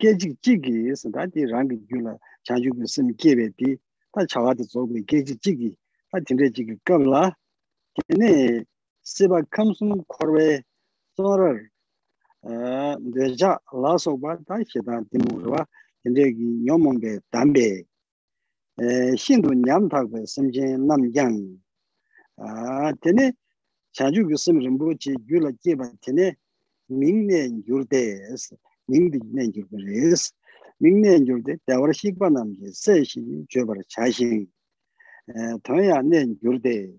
[0.00, 2.16] kēchik chīgi āsā tā tī rāngi gyū la
[2.48, 3.44] chāngchū gu sīmde jeba
[12.43, 15.65] deja la so ba ta che da ti mu wa
[16.03, 17.85] de gi nyom mong be dam be
[18.77, 21.59] e shin du nyam ta be sim jin nam yang
[22.37, 23.31] a te ne
[23.91, 26.35] cha ju gi sim rim bu chi gyu la ke ba te ne
[26.89, 28.51] ming ne gyur de es
[28.87, 30.33] ming di ne gyur de es
[30.79, 34.09] ming ne gyur de da war shi ba nam ji se shi je ba cha
[34.09, 34.49] shi
[35.29, 36.89] e ta ya ne gyur de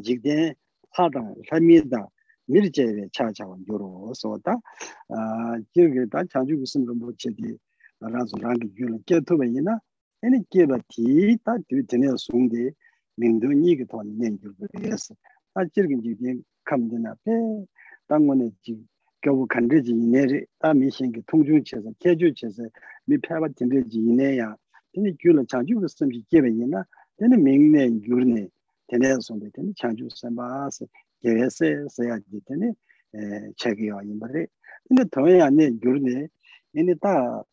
[0.00, 0.54] jig de
[0.94, 2.06] ha da la mi da
[2.49, 4.51] 다 밀제에 차차와 요로 소다
[5.09, 7.57] 아 저게 다 자주 교습 림보치디
[8.01, 9.79] 알아서 랑기 귤라 깨토베이나
[10.23, 12.71] 에니 깨바 티다 뒤테네 송데
[13.17, 15.13] 민도니게 돈내 귤데스
[15.55, 17.31] 아 지금 지금 감되나 배
[18.07, 18.77] 당원의 지
[19.21, 22.63] 겨우 간르지 이내리 아 미신기 통중체서 개주체서
[23.05, 24.55] 미패바 된르지 이내야
[24.93, 26.83] 근데 줄을 자주 그 섬지 개베이나
[27.17, 28.47] 근데 명내 유르네
[28.87, 30.85] 되네서인데 근데 자주 섬바스
[31.21, 32.73] 개에서 써야지 되네
[33.15, 34.47] 에 책이요 이말에
[34.87, 36.27] 근데 더에 안에 유르네
[36.73, 37.43] 이제 다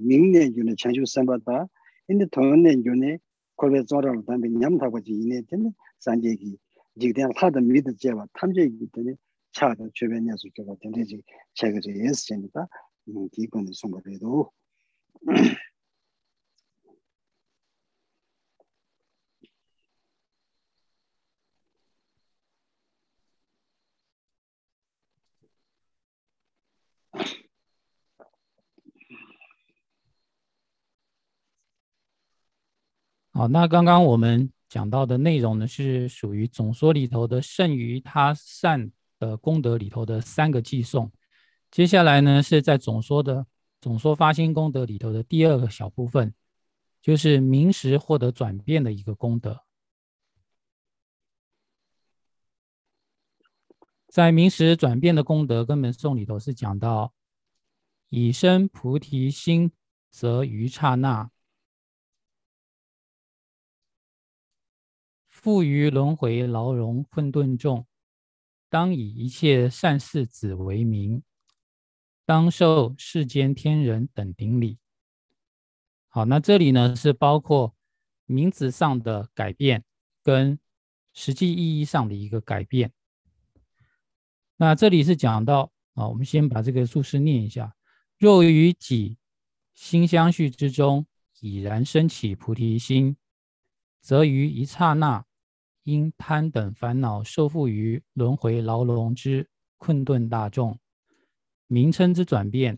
[0.00, 1.66] 명내 유르네 자주 섬바다
[2.06, 2.46] 근데 더에
[2.84, 3.18] 유르네
[3.56, 6.58] 거기에 저랑 담배 냠다고 지 이내 되네 산제기
[6.98, 9.16] jikdian lada mida jewa tamze yi dine
[9.52, 12.68] chaada chubi nyasu jewa dine jik chaga zhe yes jini da
[13.04, 13.72] di goni
[33.37, 41.11] 好，那刚刚我们讲到的内容呢，是属于总说里头的剩余他善的功德里头的三个寄送。
[41.69, 43.45] 接下来呢，是在总说的
[43.79, 46.33] 总说发心功德里头的第二个小部分，
[46.99, 49.61] 就是明时获得转变的一个功德。
[54.07, 57.13] 在明时转变的功德根本颂里头是讲到，
[58.09, 59.71] 以生菩提心，
[60.09, 61.29] 则于刹那。
[65.47, 67.87] 富于轮回牢笼困顿众，
[68.69, 71.23] 当以一切善事子为名，
[72.25, 74.77] 当受世间天人等顶礼。
[76.09, 77.73] 好，那这里呢是包括
[78.25, 79.85] 名字上的改变
[80.21, 80.59] 跟
[81.13, 82.91] 实际意义上的一个改变。
[84.57, 87.73] 那这里是讲到啊，我们先把这个注释念一下：
[88.17, 89.17] 若于己
[89.73, 91.07] 心相续之中
[91.39, 93.15] 已然升起菩提心，
[94.01, 95.25] 则于一刹那。
[95.87, 100.77] 因贪等烦恼受缚于轮回牢笼之困顿大众，
[101.67, 102.77] 名称之转变，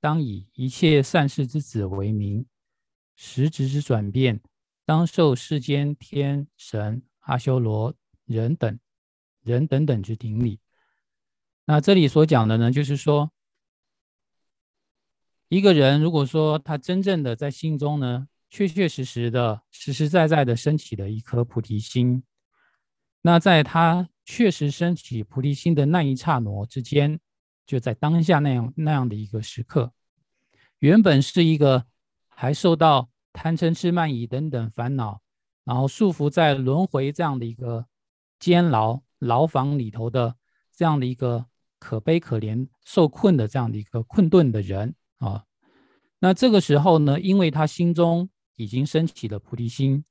[0.00, 2.44] 当以一切善事之子为名；
[3.14, 4.40] 实质之转变，
[4.84, 7.94] 当受世间天神、阿修罗、
[8.24, 8.76] 人等
[9.44, 10.58] 人等等之顶礼。
[11.64, 13.30] 那这里所讲的呢，就是说，
[15.48, 22.24] 一个人如果说他真正的在心中呢，确确实实的、实实在在的升起了一颗菩提心，
[23.28, 27.20] 那在他确实升起菩提心的那一刹那之间，
[27.66, 29.92] 就在当下那样那样的一个时刻，
[30.78, 31.84] 原本是一个
[32.26, 35.20] 还受到贪嗔痴慢疑等等烦恼，
[35.64, 37.84] 然后束缚在轮回这样的一个
[38.38, 40.36] 监牢牢房里头的
[40.74, 41.44] 这样的一个。
[41.80, 45.44] 可悲可怜、受困的这样的一个困顿的人啊，
[46.18, 50.04] 那这个时候呢，因为他心中已经升起了菩提心，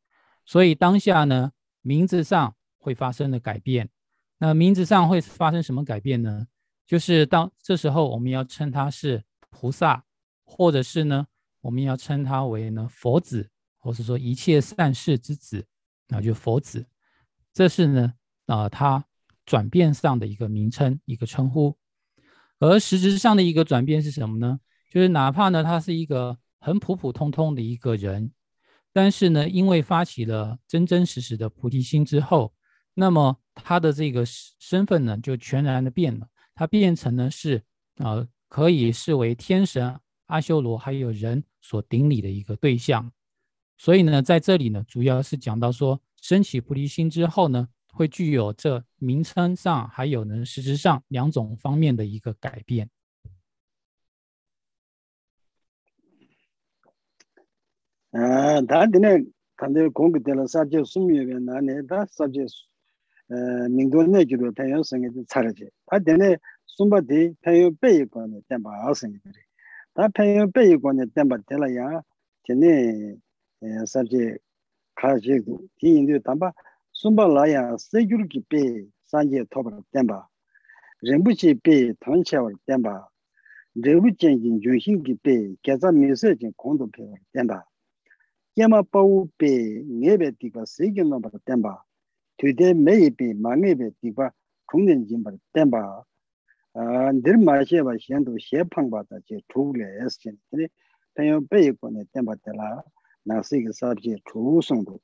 [0.46, 1.52] 所以当下呢，
[1.82, 3.90] 名字上会发生的改变。
[4.38, 6.48] 那名字上会发生什么改变呢？
[6.86, 10.04] 就是当这时候我们要称他是菩萨，
[10.44, 11.28] 或者是呢，
[11.62, 15.66] 我们要称他为呢佛子，或是说一切善事之子，
[16.08, 16.86] 那就佛子。
[17.54, 18.14] 这是呢
[18.46, 19.04] 啊他。
[19.48, 21.74] 转变上的一个名称，一个称呼，
[22.60, 24.60] 而实质上的一个转变是什么呢？
[24.92, 28.34] 就是哪怕呢，他是一个很普普通通的一个人，
[28.92, 32.54] 但是呢，因为发起了真真实实的菩提心之后，
[33.00, 37.62] 那么他的这个身份呢，就全然的变了，他变成呢是
[37.98, 43.12] 啊，可以视为天神、阿修罗还有人所顶礼的一个对象。
[43.78, 47.70] 所以呢，在这里呢，主要是讲到说，升起菩提心之后呢。
[47.94, 52.92] 会具有这名称上还有呢实质上两种方面的一个改变。
[58.12, 59.08] 啊，他的呢，
[59.56, 61.82] 他的公给的了啥叫苏米的那呢？
[61.90, 62.42] 他啥叫
[63.30, 65.68] mingdo ne gyudo tenyo sange di tsaraji.
[65.90, 69.42] Ta dine sumba di penyo peyi kone tenpa a sange diri.
[69.96, 72.02] Ta penyo peyi kone tenpa tela ya
[72.48, 73.20] dine
[73.62, 74.38] eh, sabji
[74.96, 75.70] kaji gu.
[75.80, 76.54] Di indu tamba
[76.92, 80.28] sumba la ya sekyur ki peyi sanje tobar tenpa.
[81.04, 83.08] Rinpoche peyi tangchawar tenpa.
[83.76, 87.64] Rewu jenjin yunshin ki peyi geza miso jen kondo peyi tenpa.
[88.56, 91.84] Yama pawu peyi ngebe tikwa sekyo nombar tenpa.
[92.38, 94.32] tuyde meyi pi mangi pi dikwa
[94.70, 96.04] chungden jimbar tenpa
[97.24, 100.70] nir ma sheba shendu she pangpa ta che chugle es chen tene
[101.16, 102.84] penyo peyi kone tenpa tela
[103.26, 105.00] nasi ki sabje chugu songdu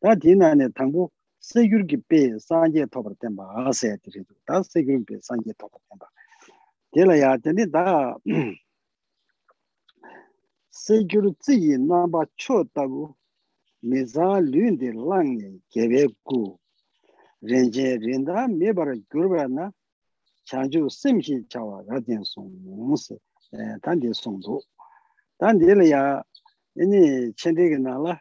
[0.00, 1.10] ta dina ne tangbu
[1.40, 6.06] sekyur ki pe sanje tobar tenpa asaya tiridu ta sekyur ki pe sanje tobar tenpa.
[6.92, 8.16] Tela ya tene ta
[10.70, 13.14] sekyur ziyi namba cho tabu
[13.82, 16.58] meza lun de langi gebe gu.
[17.40, 19.72] 렌제 렌다 메바라 그르바나
[20.44, 23.16] 장주 심히 자와 라딘 송스
[23.82, 24.60] 단디 송도
[25.38, 26.22] 단디리야
[26.76, 28.20] 이니 첸데게 나라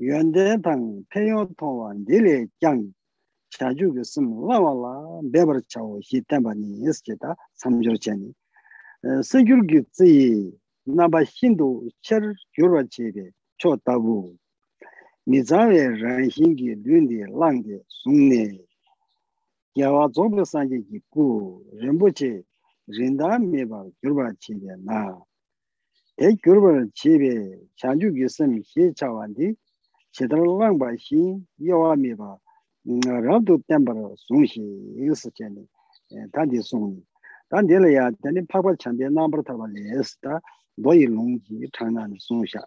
[0.00, 2.92] 연대당 폐요토와 닐레 장
[3.48, 8.34] 자주 교슴 라와라 메바라 자와 히탄바니 예스케다 삼조체니
[9.24, 10.52] 세규르기지
[10.84, 14.36] 나바 힌도 첼 요르바체베 초다부
[24.01, 25.17] gyur ba che ge na
[26.17, 29.55] e gyur ba che be cha ju ge sim hi cha wa di
[30.11, 32.39] chidara langba xin yawa miwa
[33.21, 34.61] rabdu tenpara songxi
[35.07, 35.69] isi chani
[36.31, 37.05] tandi songni
[37.49, 40.41] tandi la ya tani pakpa chanpe nambar taba le isi ta
[40.77, 42.61] doyi longji changnani songsha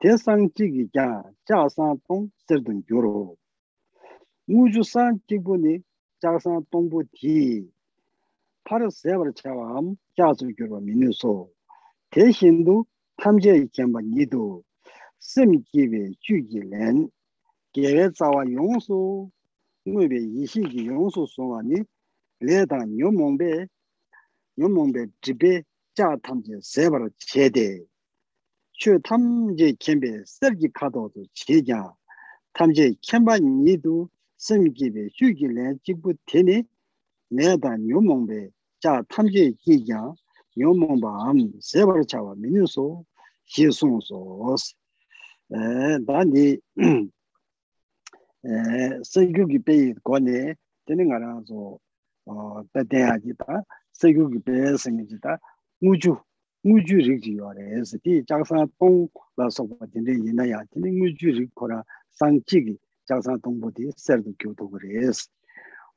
[0.01, 1.07] Te sang chigi kya
[1.47, 3.37] cha san tong serdo gyoro.
[4.51, 5.83] Ngushu san chigbo ni
[6.21, 7.67] cha san tongbo ti.
[8.65, 11.51] Para sebar chawa am kya su gyoro minu so.
[12.11, 12.85] Te shindu
[13.21, 14.63] tamze kyamba nido.
[15.19, 17.09] Sem kiwe shugi len.
[17.73, 19.31] Gewe tsawa yongso.
[19.87, 21.79] Ngwebe yishi ki yongso songa ni.
[22.41, 23.67] Le dang nyomongbe.
[24.57, 27.80] Nyomongbe dribe 자 탐제 세버 제대
[28.72, 31.92] 최 탐제 겸베 설기 카도도 제자
[32.52, 36.62] 탐제 겸바 니도 심기베 주기len 직부 되니
[37.28, 40.12] 내다 뇨몽베 자 탐지 기자
[40.56, 43.04] 뇨몽밤 세버차와 미뉴소
[43.46, 44.54] 시송소
[45.52, 46.60] 에 단디
[48.44, 48.48] 에
[49.02, 50.54] 세규기 베이 거네
[50.84, 51.78] 되는 거라서
[52.26, 55.38] 어 때때야지다 세규기 베이 생기지다
[55.85, 56.15] 우주
[56.63, 60.63] 우주 리지 요래.서 이 장산 동라 속바딘데 이나야.
[60.71, 65.25] 되는 우주 리코라 상치기 장산 동부디 서도 교도 그래서.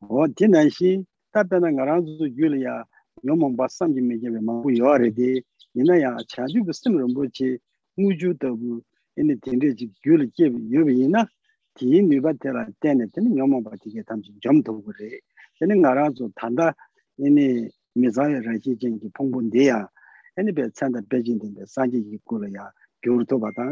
[0.00, 2.82] 어 디나시 답변은 가라주 줄이야.
[3.24, 5.40] 요몸 바삼지 메제베 마고 요래디.
[5.74, 6.16] 이나야.
[6.28, 7.56] 자주 비스므로 뭐지?
[7.96, 8.58] 우주도
[9.16, 11.26] 이니 딘데지 귤이 요비이나?
[11.74, 13.06] 디 뉴바테라 때네.
[13.12, 15.16] 때는 요몸 바티게 담지 점도 그래.
[15.60, 16.74] 되는 가라주 단다.
[17.18, 19.88] 이니 미자야 라지 쟁기 봉본데야
[20.36, 22.70] 아니 배 찬다 배진데 산지기 꿀이야
[23.02, 23.62] 겨울도 받아.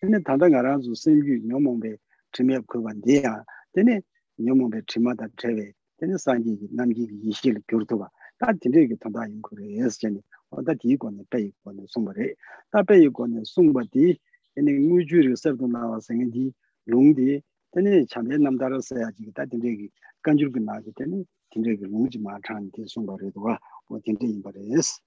[0.00, 1.96] 근데 단단가라서 생규 녀몽베
[2.32, 3.44] 지메 그반데야.
[3.72, 4.00] 근데
[4.38, 5.72] 녀몽베 지마다 제베.
[5.98, 8.08] 근데 산지기 남기기 이실 겨울도 봐.
[8.38, 10.18] 다들에게 단다 인거래 예스전에
[10.50, 12.34] 어다 디고네 빼이고네 송버레
[12.70, 14.18] 다 빼이고네 송버디.
[14.56, 16.52] 아니 무주르 서도 나와서 생디
[16.86, 17.42] 롱디.
[17.70, 19.88] 근데 참에 남다로서야지 다들에게
[20.22, 25.01] 간줄근 나기 때문에 진짜 롱지 마찬가지 송버레도가 어딘데 인버레스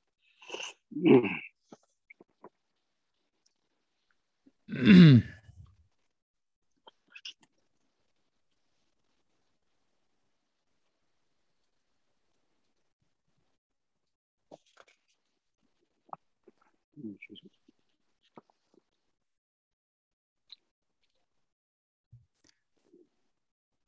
[4.68, 5.22] 음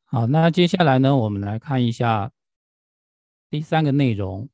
[0.07, 2.31] 好，那接下来呢，我们来看一下
[3.51, 4.49] 第三个内容，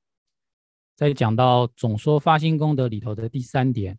[0.96, 3.98] 在讲到总说发心功德里头的第三点。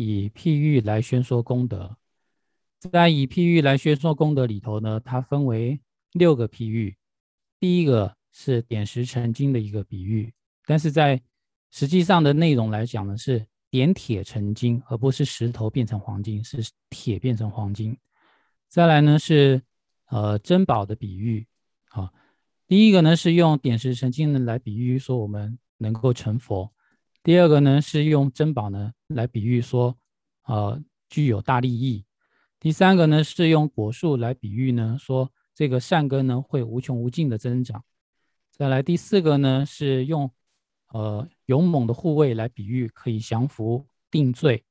[0.00, 1.96] 以譬喻来宣说功德，
[2.78, 5.80] 在以譬喻来宣说功德里头呢，它分为
[6.12, 6.96] 六个譬喻。
[7.58, 10.32] 第一个是点石成金的一个比喻，
[10.66, 11.20] 但是在
[11.72, 17.98] 实际上的内容来讲呢，是点铁成金，而不是石头变成黄金，是铁变成黄金。
[18.68, 19.60] 再来呢是
[20.10, 21.44] 呃珍宝的比喻
[21.88, 22.08] 啊，
[22.68, 26.70] 第一个呢是用点石成金来比喻说我们能够成佛。
[27.22, 29.98] 第二个呢是用珍宝呢来比喻说，
[30.44, 32.04] 呃，具有大利益。
[32.60, 37.84] 第三个呢是用果树来比喻呢，说这个善根呢会无穷无尽的增长。
[38.50, 40.30] 再来第四个呢是用，
[40.88, 44.64] 呃，勇猛的护卫来比喻可以降服定罪。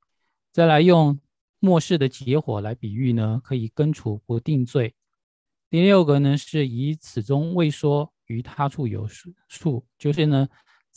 [0.52, 1.20] 再来用
[1.60, 4.96] 末世的结火来比喻呢，可以根除不定罪。
[5.70, 9.08] 第六个呢是以此中未说于他处有
[9.48, 10.48] 数，就是呢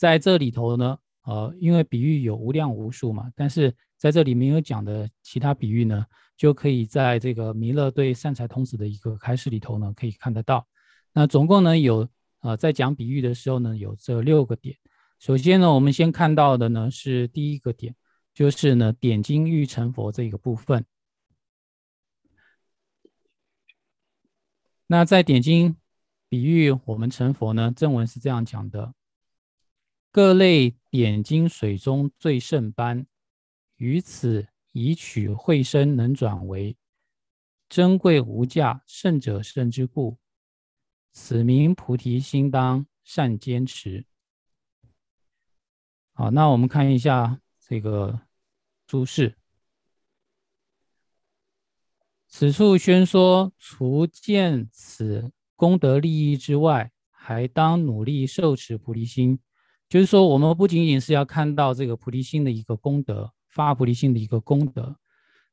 [0.01, 0.97] 在这里头呢。
[1.23, 6.03] 呃，因为比喻有无量无数嘛，但是在这里没有讲的其他比喻呢，
[6.35, 10.67] 就可以在这个弥勒对善财童子的一个开示里头呢，可以看得到。
[11.13, 14.75] 那总共呢有呃，在讲比喻的时候呢，有这六个点。
[15.19, 17.95] 首先呢，我们先看到的呢是第一个点，
[18.33, 20.83] 就是呢点睛欲成佛这个部分。
[24.87, 25.77] 那在点睛
[26.27, 28.95] 比喻我们成佛呢，正文是这样讲的。
[30.11, 33.07] 各类点睛水中最胜般，
[33.77, 36.75] 于此以取慧身能转为
[37.69, 40.17] 珍贵无价胜者胜之故，
[41.13, 44.05] 此名菩提心当善坚持。
[46.11, 48.19] 好，那我们看一下这个
[48.85, 49.37] 注释。
[52.27, 59.39] 此处宣说，除见此功德利益之外，还当努力受持菩提心。
[59.91, 64.95] 就是说，我们不仅仅是要看到这个菩提心的一个功德，发菩提心的一个功德，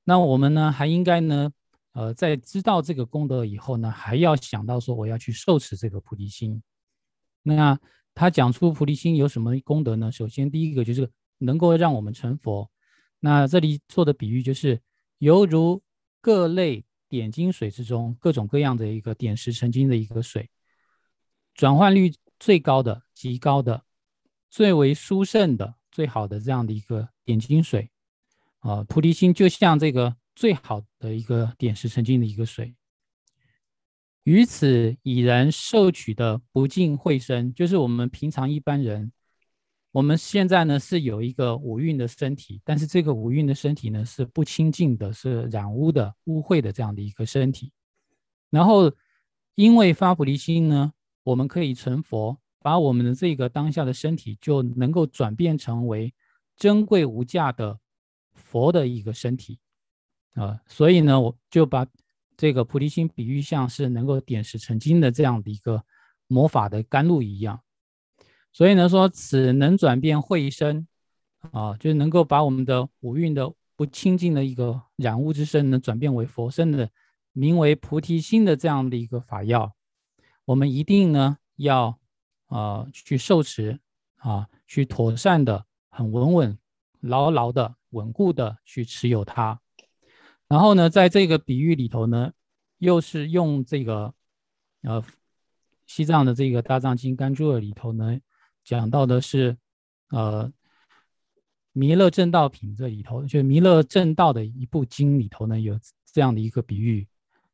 [0.04, 1.50] 那我们呢，还应该呢，
[1.92, 6.62] 呃，在知道这个功德以后呢，还要想到说，我要去受持这个菩提心。
[7.42, 7.76] 那
[8.14, 10.12] 他讲出菩提心有什么功德呢？
[10.12, 12.70] 首先，第一个就是能够让我们成佛。
[13.18, 14.80] 那这里做的比喻就是，
[15.18, 15.82] 犹如
[16.20, 20.48] 各类点金水之中，各种各样的一个点石成金的一个水，
[21.54, 23.82] 转换率最高的、极高的。
[24.50, 27.90] 最为殊胜的、最好的这样的一个点金水，
[28.60, 32.74] 啊，菩提心就像这个最好的一个点石成金的一个水。
[34.24, 39.12] 于此已然受取的不净慧身，就是我们平常一般人，
[39.92, 47.72] 我们现在呢是有一个五蕴的身体，但是这个五蕴的身体呢是不清净的，是染污的、污秽的这样的一个身体。
[48.50, 48.92] 然后
[49.54, 50.92] 因为发菩提心呢，
[51.22, 52.38] 我们可以成佛。
[52.60, 56.12] 把我们的这个当下的身体就能够转变成为
[56.56, 57.78] 珍贵无价的
[58.34, 59.60] 佛的一个身体
[60.34, 61.86] 啊，所以呢，我就把
[62.36, 65.84] 这个菩提心比喻像是能够点石成金的这样的一个
[66.26, 67.60] 魔法的甘露一样。
[68.52, 70.88] 所以呢，说此能转变慧身
[71.52, 76.90] 啊，就是能够把我们的五蕴的不清净的一个染污之身呢，转变为佛身的，
[77.32, 79.74] 名为菩提心的这样的一个法药，
[80.44, 81.96] 我们一定呢要。
[82.48, 83.78] 啊，去受持
[84.16, 86.58] 啊，去妥善的、很稳稳、
[87.00, 89.60] 牢牢的、稳固的去持有它。
[90.48, 92.32] 然后呢，在这个比喻里头呢，
[92.78, 94.14] 又是用这个
[94.82, 95.04] 呃
[95.86, 98.18] 西藏的这个大藏经甘珠尔里头呢，
[98.64, 99.56] 讲到的是
[100.10, 100.50] 呃
[101.72, 107.06] 弥勒正道品这里头，就弥勒正道的一部经里头呢有这样的一个比喻，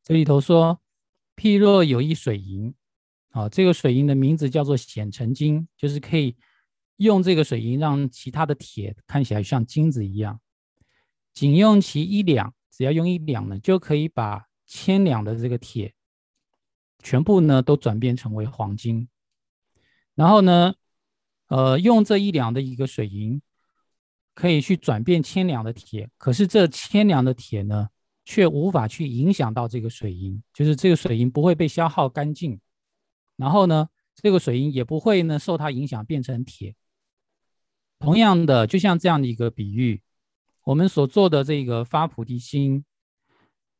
[0.02, 0.80] 这里头说，
[1.36, 2.72] 譬若有一水银，
[3.34, 6.36] 啊，这个水银的名字叫做显成金，就是可以
[6.98, 10.40] 用这个水银让其他的铁看起来像金子一样，
[11.32, 15.92] 仅用其一两，只要用一两呢，就可以把千两的这个铁。
[17.02, 19.08] 全部呢都转变成为黄金，
[20.14, 20.72] 然后呢，
[21.48, 23.42] 呃，用这一两的一个水银，
[24.32, 26.08] 可以去转变千两的铁。
[26.16, 27.90] 可是这千两的铁呢，
[28.24, 32.58] 却无法去影响到这个水银，就是这个水银不会被消耗干净，
[33.36, 36.74] 然后呢，这个水银也不会呢受它影响变成铁。
[37.98, 40.02] 同样的，就像这样的一个比喻，
[40.64, 42.84] 我们所做的这个发菩提心，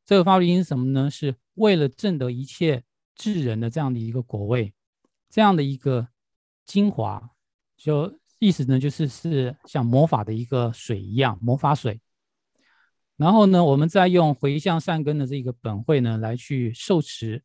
[0.04, 1.10] 这个发菩提心是什么呢？
[1.10, 2.84] 是为了证得一切。
[3.16, 4.74] 智人的这样的一个果位，
[5.30, 6.08] 这样的一个
[6.66, 7.30] 精华，
[7.76, 12.00] 就意思呢，就是是像魔法的一个水一样，魔法水。
[13.16, 17.44] 然后呢，我们再用回向善根的这个本会呢，来去受持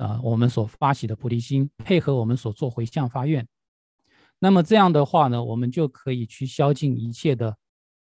[0.00, 3.46] 啊，我们所发起的菩提心，配合我们所做回向发愿。
[4.38, 7.56] 那么这样的话呢，我们就可以去消尽一切的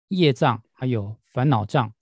[0.10, 1.94] 业障，还有烦恼障。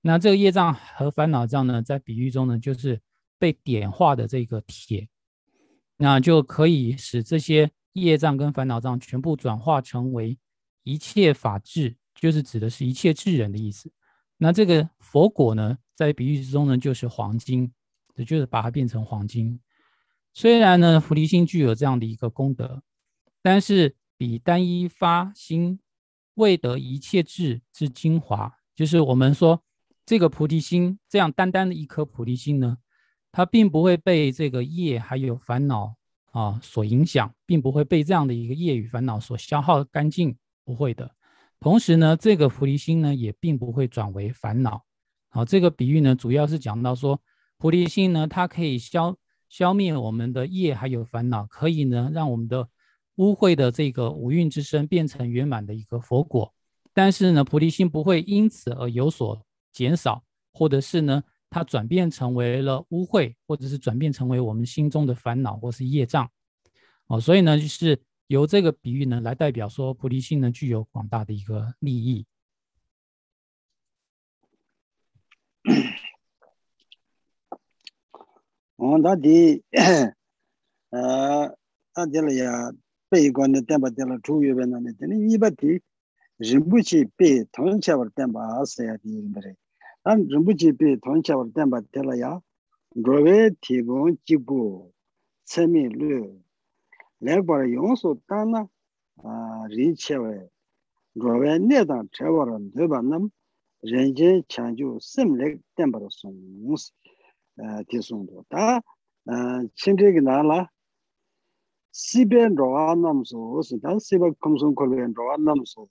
[0.00, 3.00] 那这个业障和烦恼障呢，在比喻中呢，就是。
[3.40, 5.08] 被点化的这个铁，
[5.96, 10.36] 那就可以使这些业障跟烦恼障全部转化成为
[10.82, 13.92] 一切法智，就是指的是一切智人的意思。
[14.38, 17.72] 那这个佛果呢，在比喻之中呢，就是黄金，
[18.18, 19.58] 也就是把它变成黄金。
[20.34, 22.82] 虽然呢，菩提心具有这样的一个功德，
[23.42, 25.80] 但是比单一发心
[26.34, 29.62] 未得一切智之精华，就是我们说
[30.04, 32.78] 这个菩提心这样单单的一颗菩提心呢。
[33.30, 35.94] 它并不会被这个业还有烦恼
[36.32, 41.14] 啊所影响，并不会被这样的一个业与烦恼所消耗干净，不会的。
[41.60, 44.82] 同时呢，这个菩提心呢也并不会转为烦恼。
[45.28, 47.20] 好，这个比喻呢主要是讲到说，
[47.58, 49.16] 菩提心呢它可以消
[49.48, 52.68] 消灭我们的业还有烦恼，可以呢让我们的
[53.16, 56.54] 污秽的这个五蕴之身变成圆满的一个佛果。
[56.94, 61.22] 但是呢，菩提心不会因此而有所减少，或者是呢。
[61.50, 66.30] 它转变成为了污秽，或者是转变成为我们心中的烦恼或是业障，
[67.06, 72.26] 哦，所以呢，就是由这个比喻呢来代表说菩提心呢具有广大的一个利益。
[78.78, 79.62] onda di
[81.94, 82.72] ta dila ya
[83.10, 85.80] pe go ne temba dila chu yu be na ne ni iba di
[86.40, 89.56] rimbu chi pe thon cha war temba sa ya di mbare
[90.04, 92.40] an rimbu chi pe thon cha war temba dila ya
[92.96, 94.92] growe ti bon chi bu
[95.44, 96.40] se mi lu
[97.20, 98.66] le bar yong so ta na
[99.74, 100.36] ri che we
[101.16, 103.30] growe ne da che war de ba nam
[103.82, 104.44] ren je
[105.00, 106.36] sim le temba ro song
[107.57, 108.81] 다 체버런 되반남
[109.25, 110.69] 렌제 찬주 심렉 템바로 송스 아 티송도 다 친제기 나라
[111.91, 115.87] 시벤 로아남소 스다 시바 컴송 콜벤 로아남소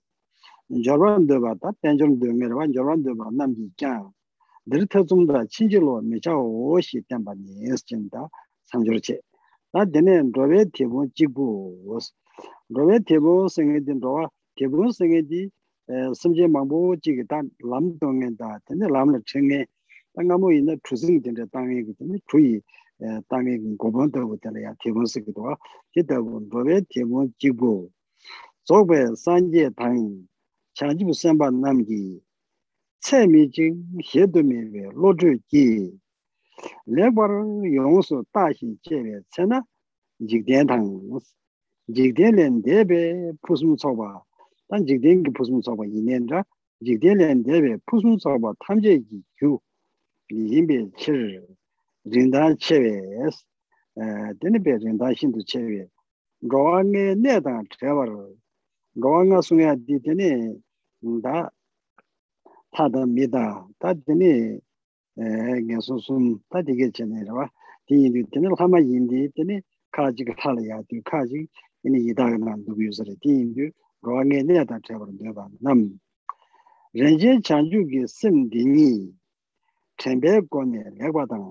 [0.70, 4.12] jorwan deba ta tenjong de mer wan jorwan deba nam ji kya
[4.66, 7.82] dir ta zum da chin ji lo me cha o shi ten ba ni es
[7.84, 8.28] chen da
[8.64, 9.20] sam jor che
[9.72, 12.00] ta de ne ro ve ti bo ji bu
[12.74, 15.50] ro ve ti bo sing ge din ro ti bo sing ge di
[16.14, 19.20] sim je ma bo ji ge ta lam dong ge da de ne lam le
[19.24, 19.75] chen ge ta nga mo yin da chu
[20.24, 22.63] ngamu ina chusingi tinte tangi ki tinte chuyi
[23.30, 25.57] tangi ki gobon tabu tinte ya tibon siki tuwa
[25.93, 27.89] ki tabu nrobe tibon jigbo
[28.68, 30.28] zogbe sanje tangi
[30.74, 32.22] chanjibu senpa namgi
[33.01, 33.78] tse mi jing
[34.09, 35.93] hedu miwe loju ki
[36.88, 37.32] lekbar
[37.63, 39.63] yongsu tashi chewe tsena
[40.20, 41.22] jigden tangi
[41.89, 44.24] jigden len debe pusum tsoba
[44.70, 46.43] tan jigden ki pusum tsoba inenja
[46.82, 49.61] jigden len debe pusum tsoba tamje ki kyu
[50.30, 51.41] yinbe chir
[52.05, 53.45] rindan chewe eh, es
[54.39, 55.89] denibe rindan shindu chewe.
[56.51, 58.09] Rowa nge ne dan chebar
[59.01, 60.61] rowa nga sungya di deni
[61.23, 61.49] da
[62.75, 64.59] tada mida ta deni
[65.17, 67.49] eh, nga sun sun ta dige chene rawa.
[67.88, 71.49] Di yindu deni lhama yindi deni kajik thala ya di kajik
[71.84, 73.71] yini yidaga nan dugu yuzari di yindu
[74.03, 75.07] rowa nge ne dan chebar
[75.61, 75.99] nam.
[76.93, 79.13] Renjen chanju ki sim dingi
[79.97, 81.47] tenpe kone lekwa tang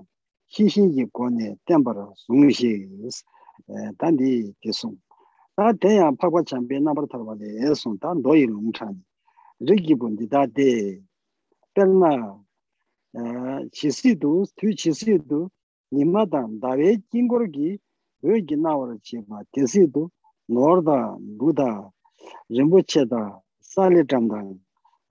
[0.53, 3.23] xixinji kone tenpar sungi xis
[3.73, 4.29] eh, tandi
[4.61, 4.97] kisung.
[5.55, 9.01] Ta tenya pakwa chanpe nabar tarwa de esung eh, ta ndoyi lung chani.
[9.67, 11.01] Rigi bundi ta de
[11.75, 12.11] pelna
[13.19, 15.49] eh, chisi du, tu chisi du
[15.91, 17.79] nima tang dawe jingor ki
[18.23, 20.09] yoyi nawar chi ma tesi du
[20.49, 21.91] nor da, lu da,
[22.49, 24.59] rinpoche da, sali cham tang,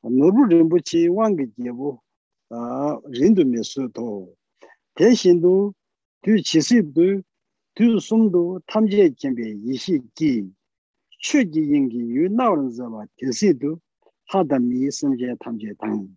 [0.02, 2.02] 노부 림보치 왕게 제보
[2.50, 4.34] 아 린도 메스도
[4.96, 5.74] 대신도
[6.22, 7.22] 그 지시도
[7.76, 10.50] 그 숨도 탐제 준비 이시기
[11.22, 13.80] 최기 인기 유나오는 자와 대시도
[14.28, 16.08] 하다 미 섬제 탐제 당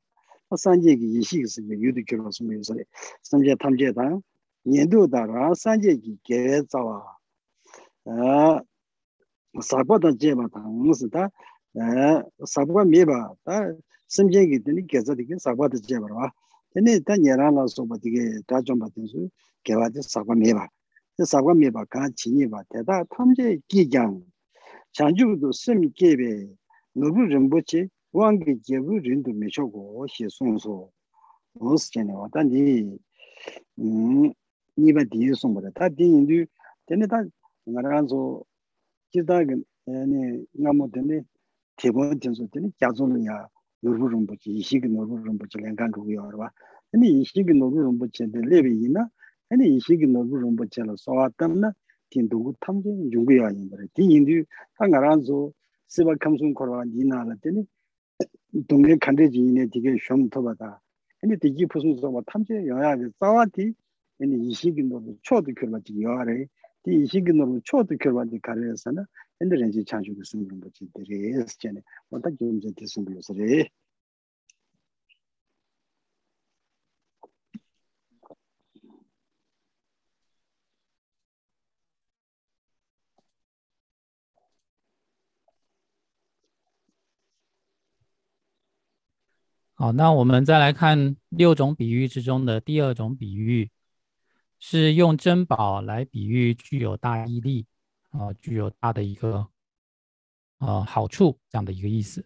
[0.56, 2.74] 산제기 이시기스 유도 결혼 숨에서
[3.22, 4.22] 섬제 탐제 당
[4.64, 7.13] 년도다라 산제기 개자와
[8.05, 11.29] sāpa tā jeba tā ngūsi tā
[12.45, 13.75] sāpa meba tā
[14.07, 16.29] simjengi tani kēsa tiki sāpa tā jeba rwa
[16.73, 19.29] tani tā nyerā nā sōpa tiki tā chōmba tīnsu
[19.65, 20.67] kēwa tī sāpa meba
[21.17, 24.21] tī sāpa meba kā chīni ba tē tā tamche kī kyāng
[24.95, 26.47] chāngchū tu sim kēbe
[26.95, 30.75] nubu rinpo chi wāngi jebu rindu me chōko xie sōng sō
[31.59, 32.99] ngūsi chēne wā tā nī
[34.77, 36.45] nipa tī sōng pa tā tā tī yindu
[36.87, 37.25] tani tā
[37.68, 38.46] nga ranzo
[39.10, 39.36] jida
[40.60, 41.24] nga mo tene
[41.78, 43.36] tebo tenso tene kyazo lo ya
[43.82, 46.52] nobu rinpoche ishigi nobu rinpoche lenkan rugu ya warwa
[46.90, 49.02] tene ishigi nobu rinpoche de lebe yina
[49.48, 51.74] tene ishigi nobu rinpoche la sowa tamna
[52.08, 54.46] tin dugu tamze yungu ya yinbara di yindu
[54.76, 55.54] ta nga ranzo
[55.86, 57.66] siva kamsung korwa nina la tene
[58.68, 60.80] 동네 칸데지 이네 되게 좀 더바다
[61.20, 63.72] 근데 되게 무슨 소뭐 탐제 영향이 싸와디
[64.20, 66.46] 아니 이시긴도 초도 결과지 요아래
[66.86, 69.04] 이 이시긴도 초도 결과지 가려서는
[69.38, 73.64] 근데 이제 장주도 쓰는 거지 되게 했잖아요 뭐다 좀 이제 됐은 거였어요
[89.80, 93.70] 好，那我们再来看六种比喻之中的第二种比喻，
[94.67, 97.67] 是用珍宝来比喻具有大毅力
[98.09, 99.47] 啊，具有大的一个
[100.57, 102.25] 呃好处这样的一个意思。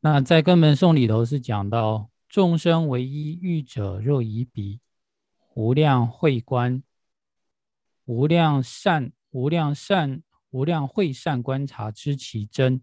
[0.00, 4.78] 那在根本颂里头是讲到众生唯一欲者，若以彼
[5.54, 6.82] 无量慧观、
[8.04, 12.82] 无量善、无量善、无量慧善观察知其真，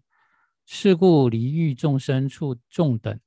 [0.66, 3.20] 是故离欲众生处众等。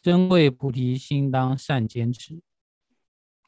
[0.00, 2.40] 真谓菩提心，当善坚持。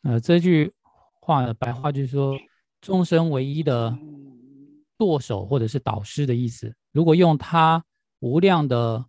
[0.02, 0.72] 呃，这句
[1.20, 2.38] 话的白话就是说，
[2.80, 3.96] 众生唯一的
[4.96, 6.74] 舵手或者是导师的意思。
[6.92, 7.84] 如果用他
[8.20, 9.04] 无量的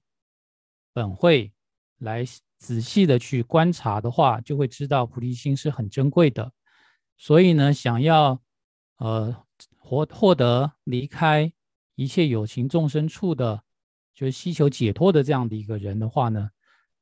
[0.93, 1.51] 本慧
[1.99, 2.25] 来
[2.57, 6.51] 仔细的去观察的话，就会知道菩提心是很珍贵的。
[7.17, 8.41] 所以呢，想要
[8.97, 9.35] 呃
[9.77, 11.51] 获获得离开
[11.95, 13.63] 一切有情众生处的，
[14.13, 16.49] 就是希求解脱的这样的一个人的话呢？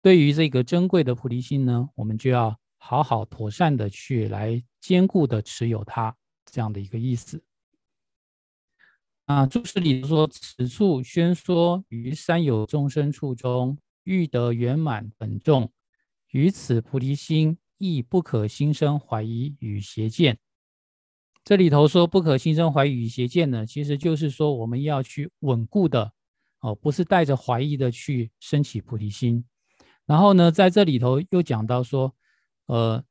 [0.02, 2.58] 对于这个珍贵的菩提心呢，我们就要
[2.90, 6.16] 好好妥善的去来坚固的持有它，
[6.46, 7.44] 这样的一个意思。
[9.26, 15.70] 啊，注释里说：“此处宣说于三有众生处中，欲得圆满本众，
[16.32, 20.40] 于此菩提心亦不可心生怀疑与邪见。”
[21.44, 26.14] 这里头说不可心生怀疑与邪见呢，其实就是说我们要去稳固的
[26.62, 29.44] 哦，不是带着怀疑的去升起菩提心。
[30.06, 32.16] 然后呢，在这里头又讲到说，
[32.68, 33.04] 呃，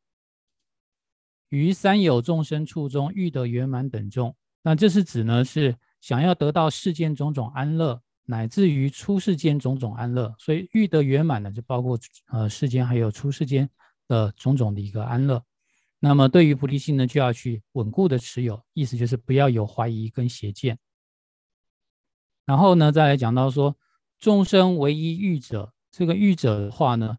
[1.50, 10.34] 于三有众生处中欲得圆满等众，那这是指呢是想要得到世间种种安乐，乃至于出世间种种安乐。
[10.38, 11.98] 所以欲得圆满呢，就包括
[12.28, 13.68] 呃世间还有出世间
[14.08, 15.42] 的种种的一个安乐。
[15.98, 20.78] 那么对于菩提心呢，就要去稳固的持有，意思就是不要有怀疑跟邪见。
[22.44, 23.76] 然后呢，再来讲到说，
[24.18, 25.72] 众生唯一欲者。
[25.90, 27.16] 这个欲者的话呢，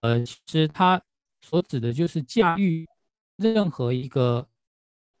[0.00, 1.02] 呃，其实他
[1.48, 2.84] 所指的就是驾驭
[3.36, 4.44] 任何一个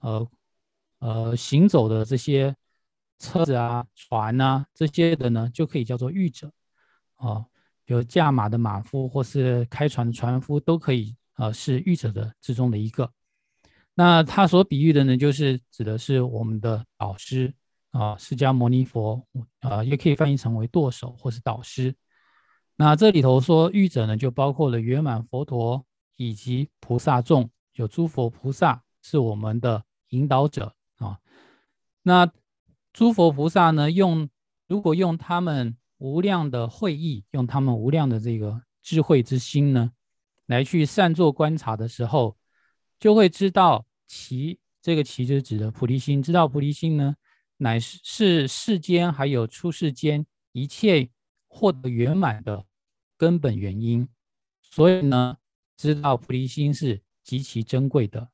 [0.00, 0.28] 呃
[0.98, 2.52] 呃行走的这些
[3.20, 6.50] 车子啊、船啊这些的呢，就可以叫做御者
[7.14, 7.46] 啊。
[7.84, 13.08] 比如驾马的马夫或是开船的船夫都可以呃是御者的之中的一个。
[13.94, 17.54] 那他所比喻的呢，就是指的是我们的导师
[17.92, 19.24] 啊，释迦牟尼佛
[19.60, 21.94] 啊，也可以翻译成为舵手或是导师。
[22.74, 25.85] 那这里头说欲者呢，就包括了圆满佛陀
[26.16, 31.18] 以及菩萨众，有诸佛菩萨是我们的引导者啊。
[32.02, 32.30] 那
[32.92, 34.28] 诸佛菩萨呢，用
[34.66, 39.92] 如果用他们无量的慧意，用他们无量的这个智慧之心呢，
[40.46, 42.36] 来去善作观察的时候，
[42.98, 47.14] 就会知道其这个其就是指的菩提心，知道菩提心呢，
[47.58, 51.08] 乃是是世间还有出世间一切
[51.48, 52.64] 获得圆满的
[53.16, 54.08] 根本原因。
[54.62, 55.36] 所以呢，
[55.76, 58.30] 知道菩提心是极其珍贵的。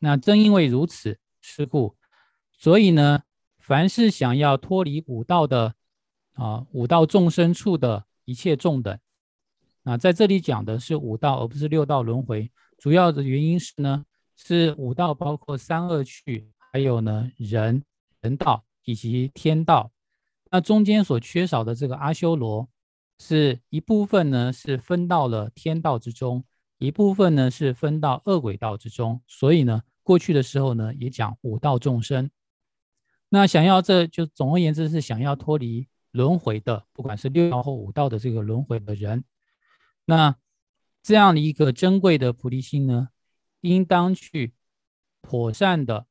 [0.00, 1.96] 那正因为如此，是故，
[2.52, 3.22] 所以呢，
[3.58, 5.74] 凡是想要脱离五道的
[6.34, 8.98] 啊五道众生处的一切众等，
[9.82, 12.50] 那在这里讲的是五道，而不是六道轮回。
[12.76, 14.04] 主要的原因是呢，
[14.36, 17.82] 是五道包括三恶趣，还有呢人
[18.20, 19.90] 人道以及天道。
[20.50, 22.68] 那中间所缺少的这个阿修罗，
[23.18, 26.44] 是一部分呢是分到了天道之中，
[26.78, 29.20] 一部分呢是分到恶鬼道之中。
[29.26, 32.30] 所以呢，过去的时候呢也讲五道众生。
[33.28, 39.24] 那想要这就总而言之是想要脱离轮回的，不管是六道或五道的这个轮回的人，
[40.06, 40.36] 那。
[41.00, 43.08] 这样的一个珍贵的菩提心呢，
[43.60, 44.52] 应当去
[45.22, 46.06] 妥善的，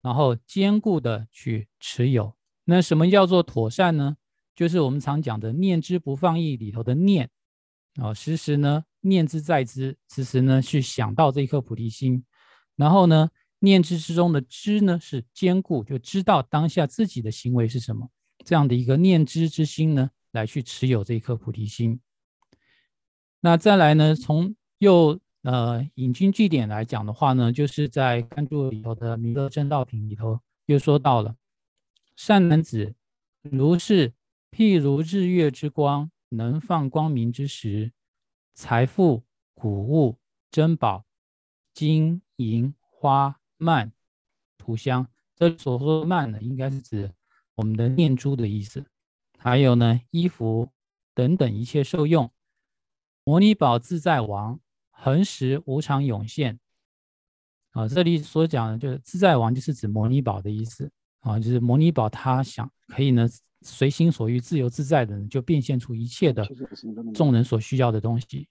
[0.00, 2.34] 然后坚固的去持有。
[2.64, 4.16] 那什么叫做妥善呢？
[4.54, 7.28] 就是我们常讲的“念之不放逸”里头的“念”
[8.00, 12.24] 啊，时时呢念之在之，此时呢去想到这一颗菩提心。
[12.76, 13.28] 然后呢，
[13.58, 18.08] 念之之中的“知”呢是坚固，就知道当下自己的行为是什么。
[18.44, 22.00] 这样的一个念知之心呢，来去持有这一颗菩提心。
[23.40, 24.14] 那再来呢？
[24.14, 31.36] 从又呃引经据典来讲的话呢，就是在甘注里头的《弥勒正道品》里头又说到了：
[32.16, 32.94] 善男子，
[33.42, 34.12] 如是
[34.50, 37.92] 譬如日月之光，能放光明之时，
[38.60, 40.18] 财富、谷物、
[40.50, 41.06] 珍宝、
[41.72, 43.90] 金银花曼、
[44.58, 45.08] 涂香。
[45.34, 47.10] 这所说的曼呢，应该是指
[47.54, 48.84] 我们的念珠的意思。
[49.38, 50.68] 还有呢，衣服
[51.14, 52.30] 等等一切受用。
[53.24, 56.60] 摩尼宝自在王，恒时无常涌现。
[57.70, 60.92] 啊，这里所讲的就是自在王，就是指摩尼宝的意思。
[61.20, 63.26] 啊，就是摩尼宝，他想可以呢，
[63.62, 66.46] 随心所欲、自由自在的，就变现出一切的
[67.14, 68.48] 众人所需要的东西。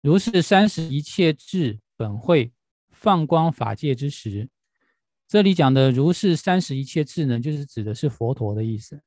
[0.00, 2.52] 如是三十一切智本会
[2.90, 4.48] 放光法界之时，
[5.26, 9.00] 这里讲的如是三十一切智呢，就是指的是佛陀的意思。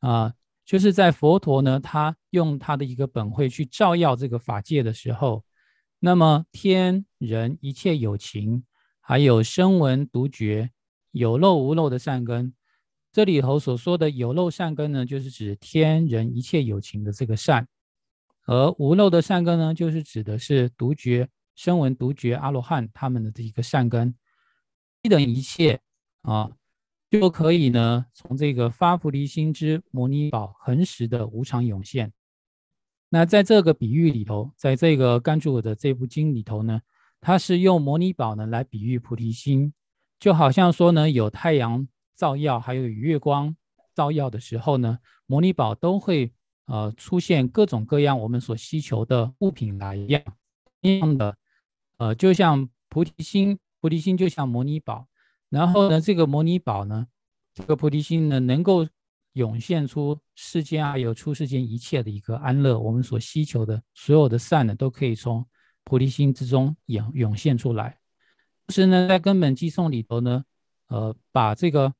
[0.00, 0.34] 啊。
[0.66, 5.44] 就是在佛陀呢，他用他的一个本会去照耀这个法界的时候，
[5.98, 8.64] 那么天人一切有情，
[8.98, 10.70] 还有声闻独觉，
[11.10, 12.54] 有漏无漏的善根，
[13.14, 17.68] 这里头所说的有漏善根呢，就是指天人一切有情的这个善，
[18.44, 24.12] 而无漏的善根呢，就是指的是独觉、声闻独觉阿罗汉他们的这一个善根，
[25.02, 25.80] 一等一切
[26.22, 26.50] 啊。
[27.08, 32.12] 就可以呢，从这个发菩提心之摩尼宝恒时的无常涌现。
[33.10, 36.80] 那在这个比喻里头，在这个甘珠的这部经里头呢，
[37.20, 39.72] 它是用摩尼宝呢来比喻菩提心，
[40.18, 41.86] 就好像说呢，有太阳
[42.16, 43.54] 照耀，还有月光
[43.94, 46.32] 照耀的时候呢，摩尼宝都会
[46.66, 50.22] 呃出现各种各样我们所需求的物品来一样
[50.80, 51.36] 一样的，
[51.98, 55.06] 呃，就像菩提心，菩提心就像摩尼宝。
[55.48, 57.06] 然后呢，这个摩尼宝呢，
[57.54, 58.86] 这个菩提心呢，能够
[59.34, 65.46] 涌现出世间啊有出世间一切的一个安乐，我们所需求的所有的善呢，都可以从
[65.84, 67.98] 菩提心之中涌涌现出来。
[68.66, 70.44] 同时呢，在根本寄颂里头呢，
[70.88, 71.92] 呃，把这个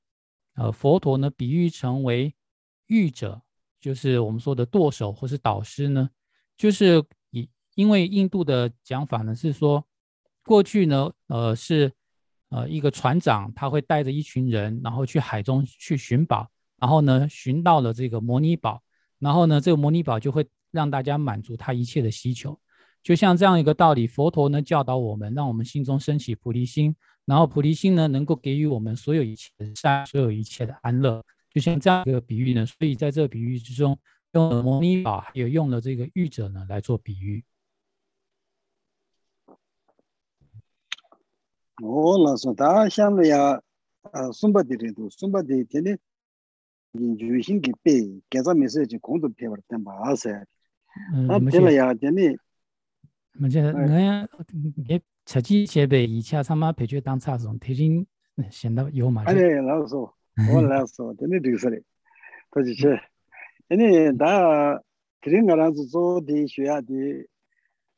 [0.55, 2.35] 呃佛陀呢比喻成为
[2.87, 3.43] 喻者，
[3.81, 6.11] 就是我们说的舵手或是导师呢，
[6.57, 9.87] 就是以因为印度的讲法呢是说，
[10.45, 11.93] 过去呢，呃是。
[12.51, 16.49] 呃，一个船长他会带着一群人，然后去海中去寻宝，
[16.79, 18.81] 然后呢，寻到了这个摩尼宝，
[19.19, 22.57] 然后呢，这个摩尼宝就会让大家满足他一切的需求，
[23.03, 24.07] 就像这样一个道理。
[24.07, 26.95] 佛陀呢教导我们，让我们心中升起菩提心，
[27.25, 32.67] 然后菩提心呢能够给予我们所有一切的善，所有一切的安乐，就像这样一个比喻呢。
[32.67, 33.99] 所以在这个比喻之中，
[34.33, 37.45] 用了摩尼宝，也用了这个喻者呢来做比喻。
[41.83, 43.61] 我老说他想了呀，
[44.13, 45.99] 呃，送把的人都送把的，天天
[46.93, 50.47] 研究性给背，改造没事就工作陪我等巴噻。
[51.27, 52.39] 那对了呀，天天。
[53.33, 53.61] 么这
[55.25, 58.05] 차지 제베 2차 3마 배제 당차선 대진
[58.51, 60.13] 신다 요 말이 아니 나서
[60.53, 61.79] 올라서 되는 디서리
[62.51, 62.99] 도지체
[63.71, 64.79] 아니 다
[65.21, 67.25] 그린 거라서 저디 쉬야디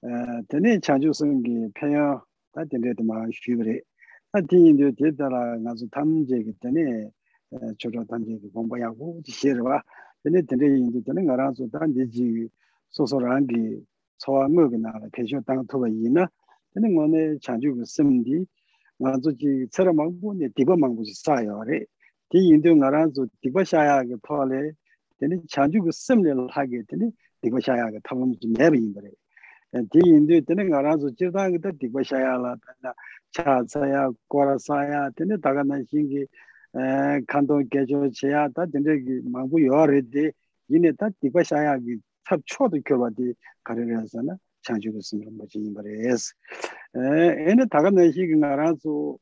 [0.02, 0.08] 어
[0.48, 2.22] 되는 창조성기 편야
[2.52, 3.80] 다 된데도마 쉬브레
[4.32, 7.10] 아 디인도 제다라 나서 탐제기 때문에
[7.78, 9.82] 저저 단계기 공부하고 지시르와
[10.22, 12.48] 근데 근데 인도 되는 거라서 단지
[12.90, 13.84] 소소랑기
[14.18, 16.28] 소화먹이 나.라 대쇼 땅 토가 이나?
[16.75, 18.45] 근데 뭐네 자주 그 심디
[19.01, 21.89] nga zu chi tsara mangpo ne diba mangpo chi saa yaa re
[22.29, 24.77] di yindu nga rang zu diba shaa yaa ge paa le
[25.17, 27.09] teni chanchu ku sim le laa ge teni
[27.41, 29.11] diba shaa yaa ge tabam chi meba yinba re
[29.89, 32.93] di yindu teni nga rang zu jirdaa ge ta diba shaa yaa la tena
[33.33, 36.29] cha tsa yaa, kora saa yaa teni daga na shingi
[37.25, 40.35] kandong gecho che yaa ta teni ki mangpo yaa re de
[40.69, 43.33] yine ta diba shaa yaa ge tab choo do kyo ba di
[43.65, 44.29] kare re yaa na chanchu ku sim le mo chi yinba re es ene taga
[44.29, 46.34] nanshi ki nga 창주도 쓰는 뭐지 임바레스
[46.94, 49.16] 에네 다가나 희가라서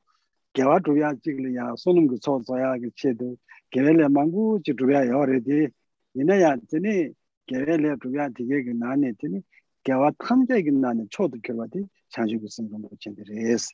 [0.54, 3.36] 개와 두야 찍을이야 손은 그 쳐서야 그 체도
[3.70, 5.68] 개레레 망구 지 두야 여레디.
[6.14, 7.10] 이내야 되니
[7.46, 9.42] 개레레 두야 되게 그 나네 되니
[9.82, 11.04] 개와 탐제기 나네.
[11.10, 13.68] 초도 결과디 창주도 쓰는 뭐지 임바레스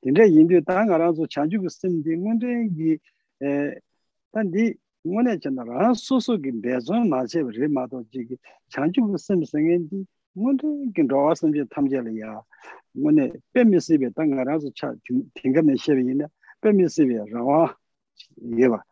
[0.00, 2.96] 근데 인도 땅 알아서 창주도 쓰는 건데 이
[4.30, 8.36] 단디 뭐네 전나라 소소기 배전 마제 레마도 지기
[8.68, 10.04] 창주도 쓰는 생엔디
[13.53, 14.93] 뱀미스베 땅가라서 차
[15.35, 16.27] 팅가메 쉐비나
[16.61, 17.75] 뱀미스베 라와
[18.57, 18.83] 예바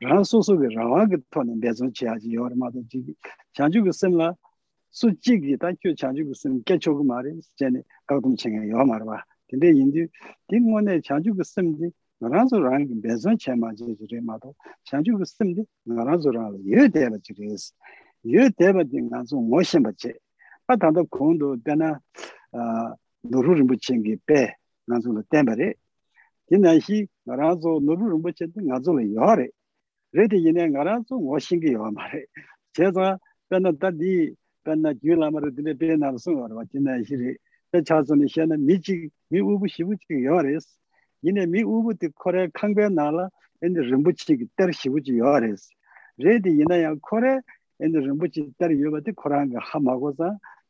[0.00, 3.04] 란소소베 라와게 토는 배송 지야지 요르마도 지
[3.52, 4.34] 자주고 셈라
[4.90, 10.06] 수직이 단초 자주고 셈 개초고 말이 전에 가동 챙에 요 말봐 근데 인디
[10.48, 14.54] 딩원에 자주고 셈지 나라서 랑 배송 체마지 지레마도
[14.84, 17.72] 자주고 셈지 나라서 랑 예대라 지레스
[18.24, 20.12] 예대바 딩나서 모션 받지
[20.68, 22.00] 아다도 공도 되나
[22.52, 22.94] 아
[23.24, 24.56] nuru rinpoche nge pe
[24.86, 25.78] nga zo lo tenpa re.
[26.46, 29.48] Tena hi nga ranzo nuru rinpoche de nga zo lo yo re.
[30.12, 32.28] Re de yine nga ranzo ngo shingi yo ma re.
[32.72, 33.18] Che za
[33.48, 37.32] pena tadi pena gyu lama re dine pe na lo sung warwa tena hi re.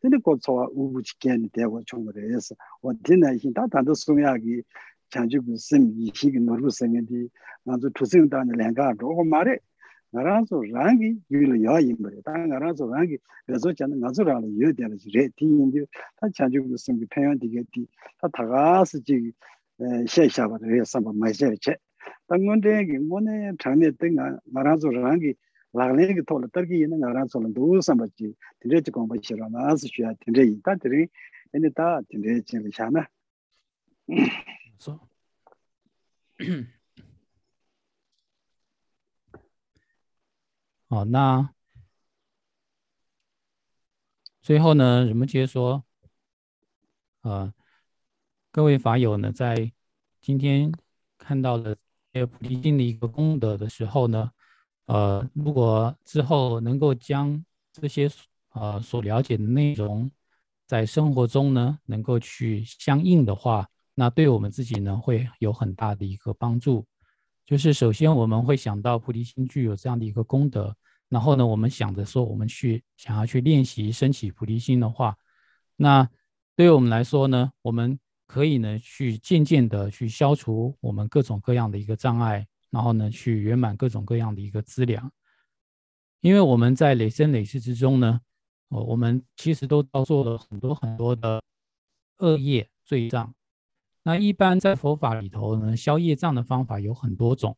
[0.02, 4.64] 근데 고소와 우부지견 되고 총거래 해서 어디나 이다 단도 송야기
[5.10, 7.30] 장주 무슨 이식 노루 생긴디
[7.64, 9.58] 나도 투생단의 랭가 로고 말에
[10.12, 15.86] 나라서 랑기 유일 야임버 다 나라서 랑기 그래서 저는 나서라로 여대는 지레 뒤인데
[16.20, 17.62] 다 장주 무슨 표현 되게
[18.20, 19.32] 다 다가서 지
[20.08, 21.76] 셰샤바도 해서 한번 맞아야지
[22.28, 25.34] 당근데 이번에 장례 때가 나라서 랑기
[25.74, 26.24] ma xe che.
[26.24, 27.54] Ta ngon rengi ngone changne ten nga rang su rangi lāghlēng kī tōla tārki yīna
[27.54, 30.58] ngā rāng sōla ndō sāmba jī tīndrē chī gōngba shirā nā sī shūyā tīndrē yī
[30.66, 31.02] tā tīrī
[31.54, 33.06] yīni tā tīndrē chī ngā shā na
[40.90, 41.54] 好，那
[44.42, 45.86] 最后呢，人们接着说，
[47.22, 47.54] 呃，
[48.50, 49.72] 各位法友呢，在
[50.20, 50.72] 今天
[51.20, 51.76] 看到了
[52.12, 54.32] 菩提心的一个功德的时候呢，
[54.90, 58.10] 呃，如果之后能够将这些
[58.54, 60.10] 呃所了解的内容，
[60.66, 66.84] 在生活中呢能够去相应的话，那对我们自己呢会有很大的一个帮助。
[67.46, 70.76] 就是首先我们会想到菩提心具有这样的一个功德，
[71.08, 75.16] 然后呢，我们想着说我们去想要去练习升起菩提心的话，
[75.76, 76.10] 那
[76.56, 82.48] 对于我们来说呢，我们可以呢去渐渐的去消除我们各种各样的一个障碍。
[82.72, 85.12] 然后呢，去圆满各种各样的一个资粮，
[86.22, 88.22] 因为我们在累生累世之中呢，
[88.70, 91.42] 哦，我们其实都造作了很多很多的
[92.18, 93.34] 恶业罪障。
[94.04, 97.58] 那一般在佛法里头呢，消业障的方法有很多种，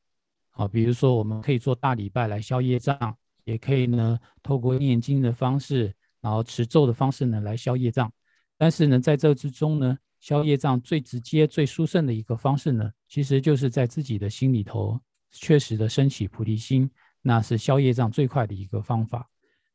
[0.51, 8.12] 啊，比如说我们可以做大礼拜来消业障，也可以呢透过念经的方式，然后持咒的方式呢来消业障。
[8.57, 14.97] 但是呢，在这之中呢，消业障最直接、最殊胜的一个方式呢，其实就是在自己的心里头
[15.32, 16.89] 确实的升起菩提心，
[17.24, 19.28] 那是消业障最快的一个方法。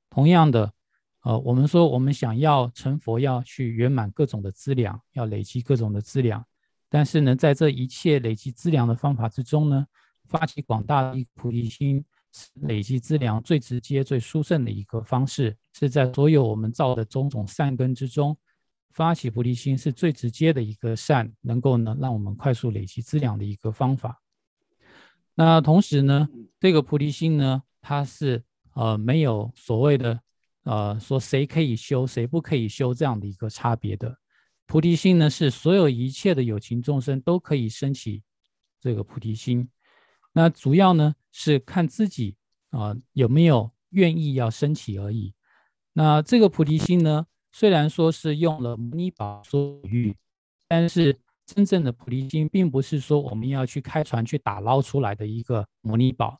[0.09, 0.72] 同样的，
[1.22, 6.42] 呃，我们说我们想要成佛，要去圆满各种的资粮，要累积各种的资粮。
[6.88, 9.84] 但是呢，在这一切累积资粮的方法之中呢，
[10.28, 12.05] 发起广大的菩提心，
[12.62, 18.38] 累积资粮最直接、最殊胜的一个方式，是在所有我们造的种种善根之中。
[18.97, 24.22] 发起菩提心是最直接的一个善，能够呢让我们快速累积资粮的一个方法。
[25.34, 26.26] 那同时呢，
[26.59, 28.42] 这个菩提心呢，它是
[28.72, 30.18] 呃没有所谓的
[30.62, 34.16] 呃说谁可以修，谁不可以修这样的一个差别的。
[34.64, 38.22] 菩提心呢，是所有一切的有情众生都可以升起
[38.80, 39.68] 这个菩提心。
[40.32, 42.34] 那主要呢是看自己
[42.70, 45.34] 啊有没有愿意要升起而已。
[45.92, 47.26] 那这个菩提心呢？
[47.59, 50.14] 虽然说是用了摩尼宝所喻，
[50.68, 56.38] 但是真正的菩提心并不是说我们要去开船去打捞出来的一个摩尼宝，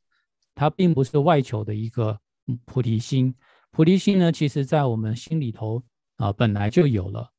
[0.54, 2.20] 它并不是外求的一个
[2.66, 3.34] 菩提心。
[3.70, 5.82] 菩提心呢，其实在我们心里头
[6.16, 7.30] 啊本来就有了。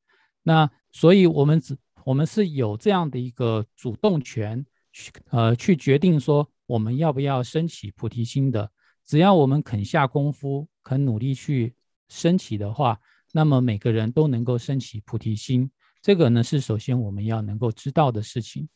[0.42, 8.68] 那所以我们只我们是有这样的一个主动权，去呃去决定说我们要不要升起菩提心的。
[9.06, 11.76] 只要我们肯下功夫，肯努力去
[12.08, 12.98] 升起的话，
[13.38, 15.70] 那么每个人都能够升起菩提心。
[16.02, 18.68] 这个呢是首先我们要能够知道的事情。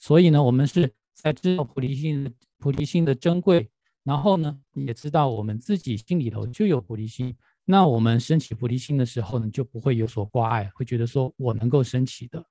[0.00, 3.70] 所以呢，我们是在知道菩提心、菩提心的珍贵，
[4.02, 7.36] 然后呢，也知道我们自己心里头就有菩提心。
[7.64, 12.44] 那我们升起菩提心的时候呢，就不会有所挂碍，会觉得说我能够升起的。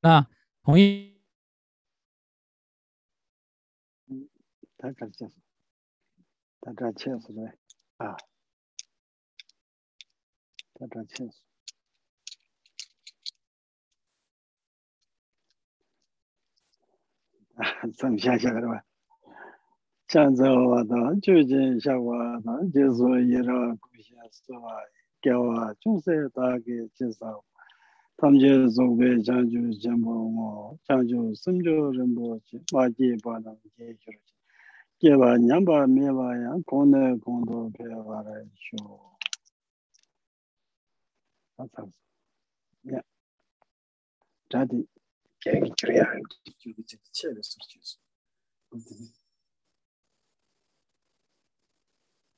[0.00, 0.26] 那
[0.62, 1.20] 同意？
[4.06, 4.26] 嗯，
[4.78, 5.28] 太感谢，
[6.62, 7.20] 太感谢了
[7.98, 8.16] 啊，
[10.73, 11.25] 太感谢。
[17.55, 17.65] 啊，
[17.97, 18.85] 这么想想的吧？
[20.07, 24.69] 江浙话的究竟下话的，就是一个古先生话，
[25.21, 26.59] 给我中山大概
[26.95, 27.43] 介绍，
[28.17, 34.19] 他们就准备讲究讲不我，讲究深究人不去，瓦解不能解决去，
[34.97, 39.12] 给吧两把灭吧样，空的空多别话来说，
[41.56, 41.92] 상상
[42.92, 43.00] 야
[44.50, 44.86] 자디
[45.40, 46.74] 계획이 줄여야 할 기준이
[47.12, 47.40] 제대로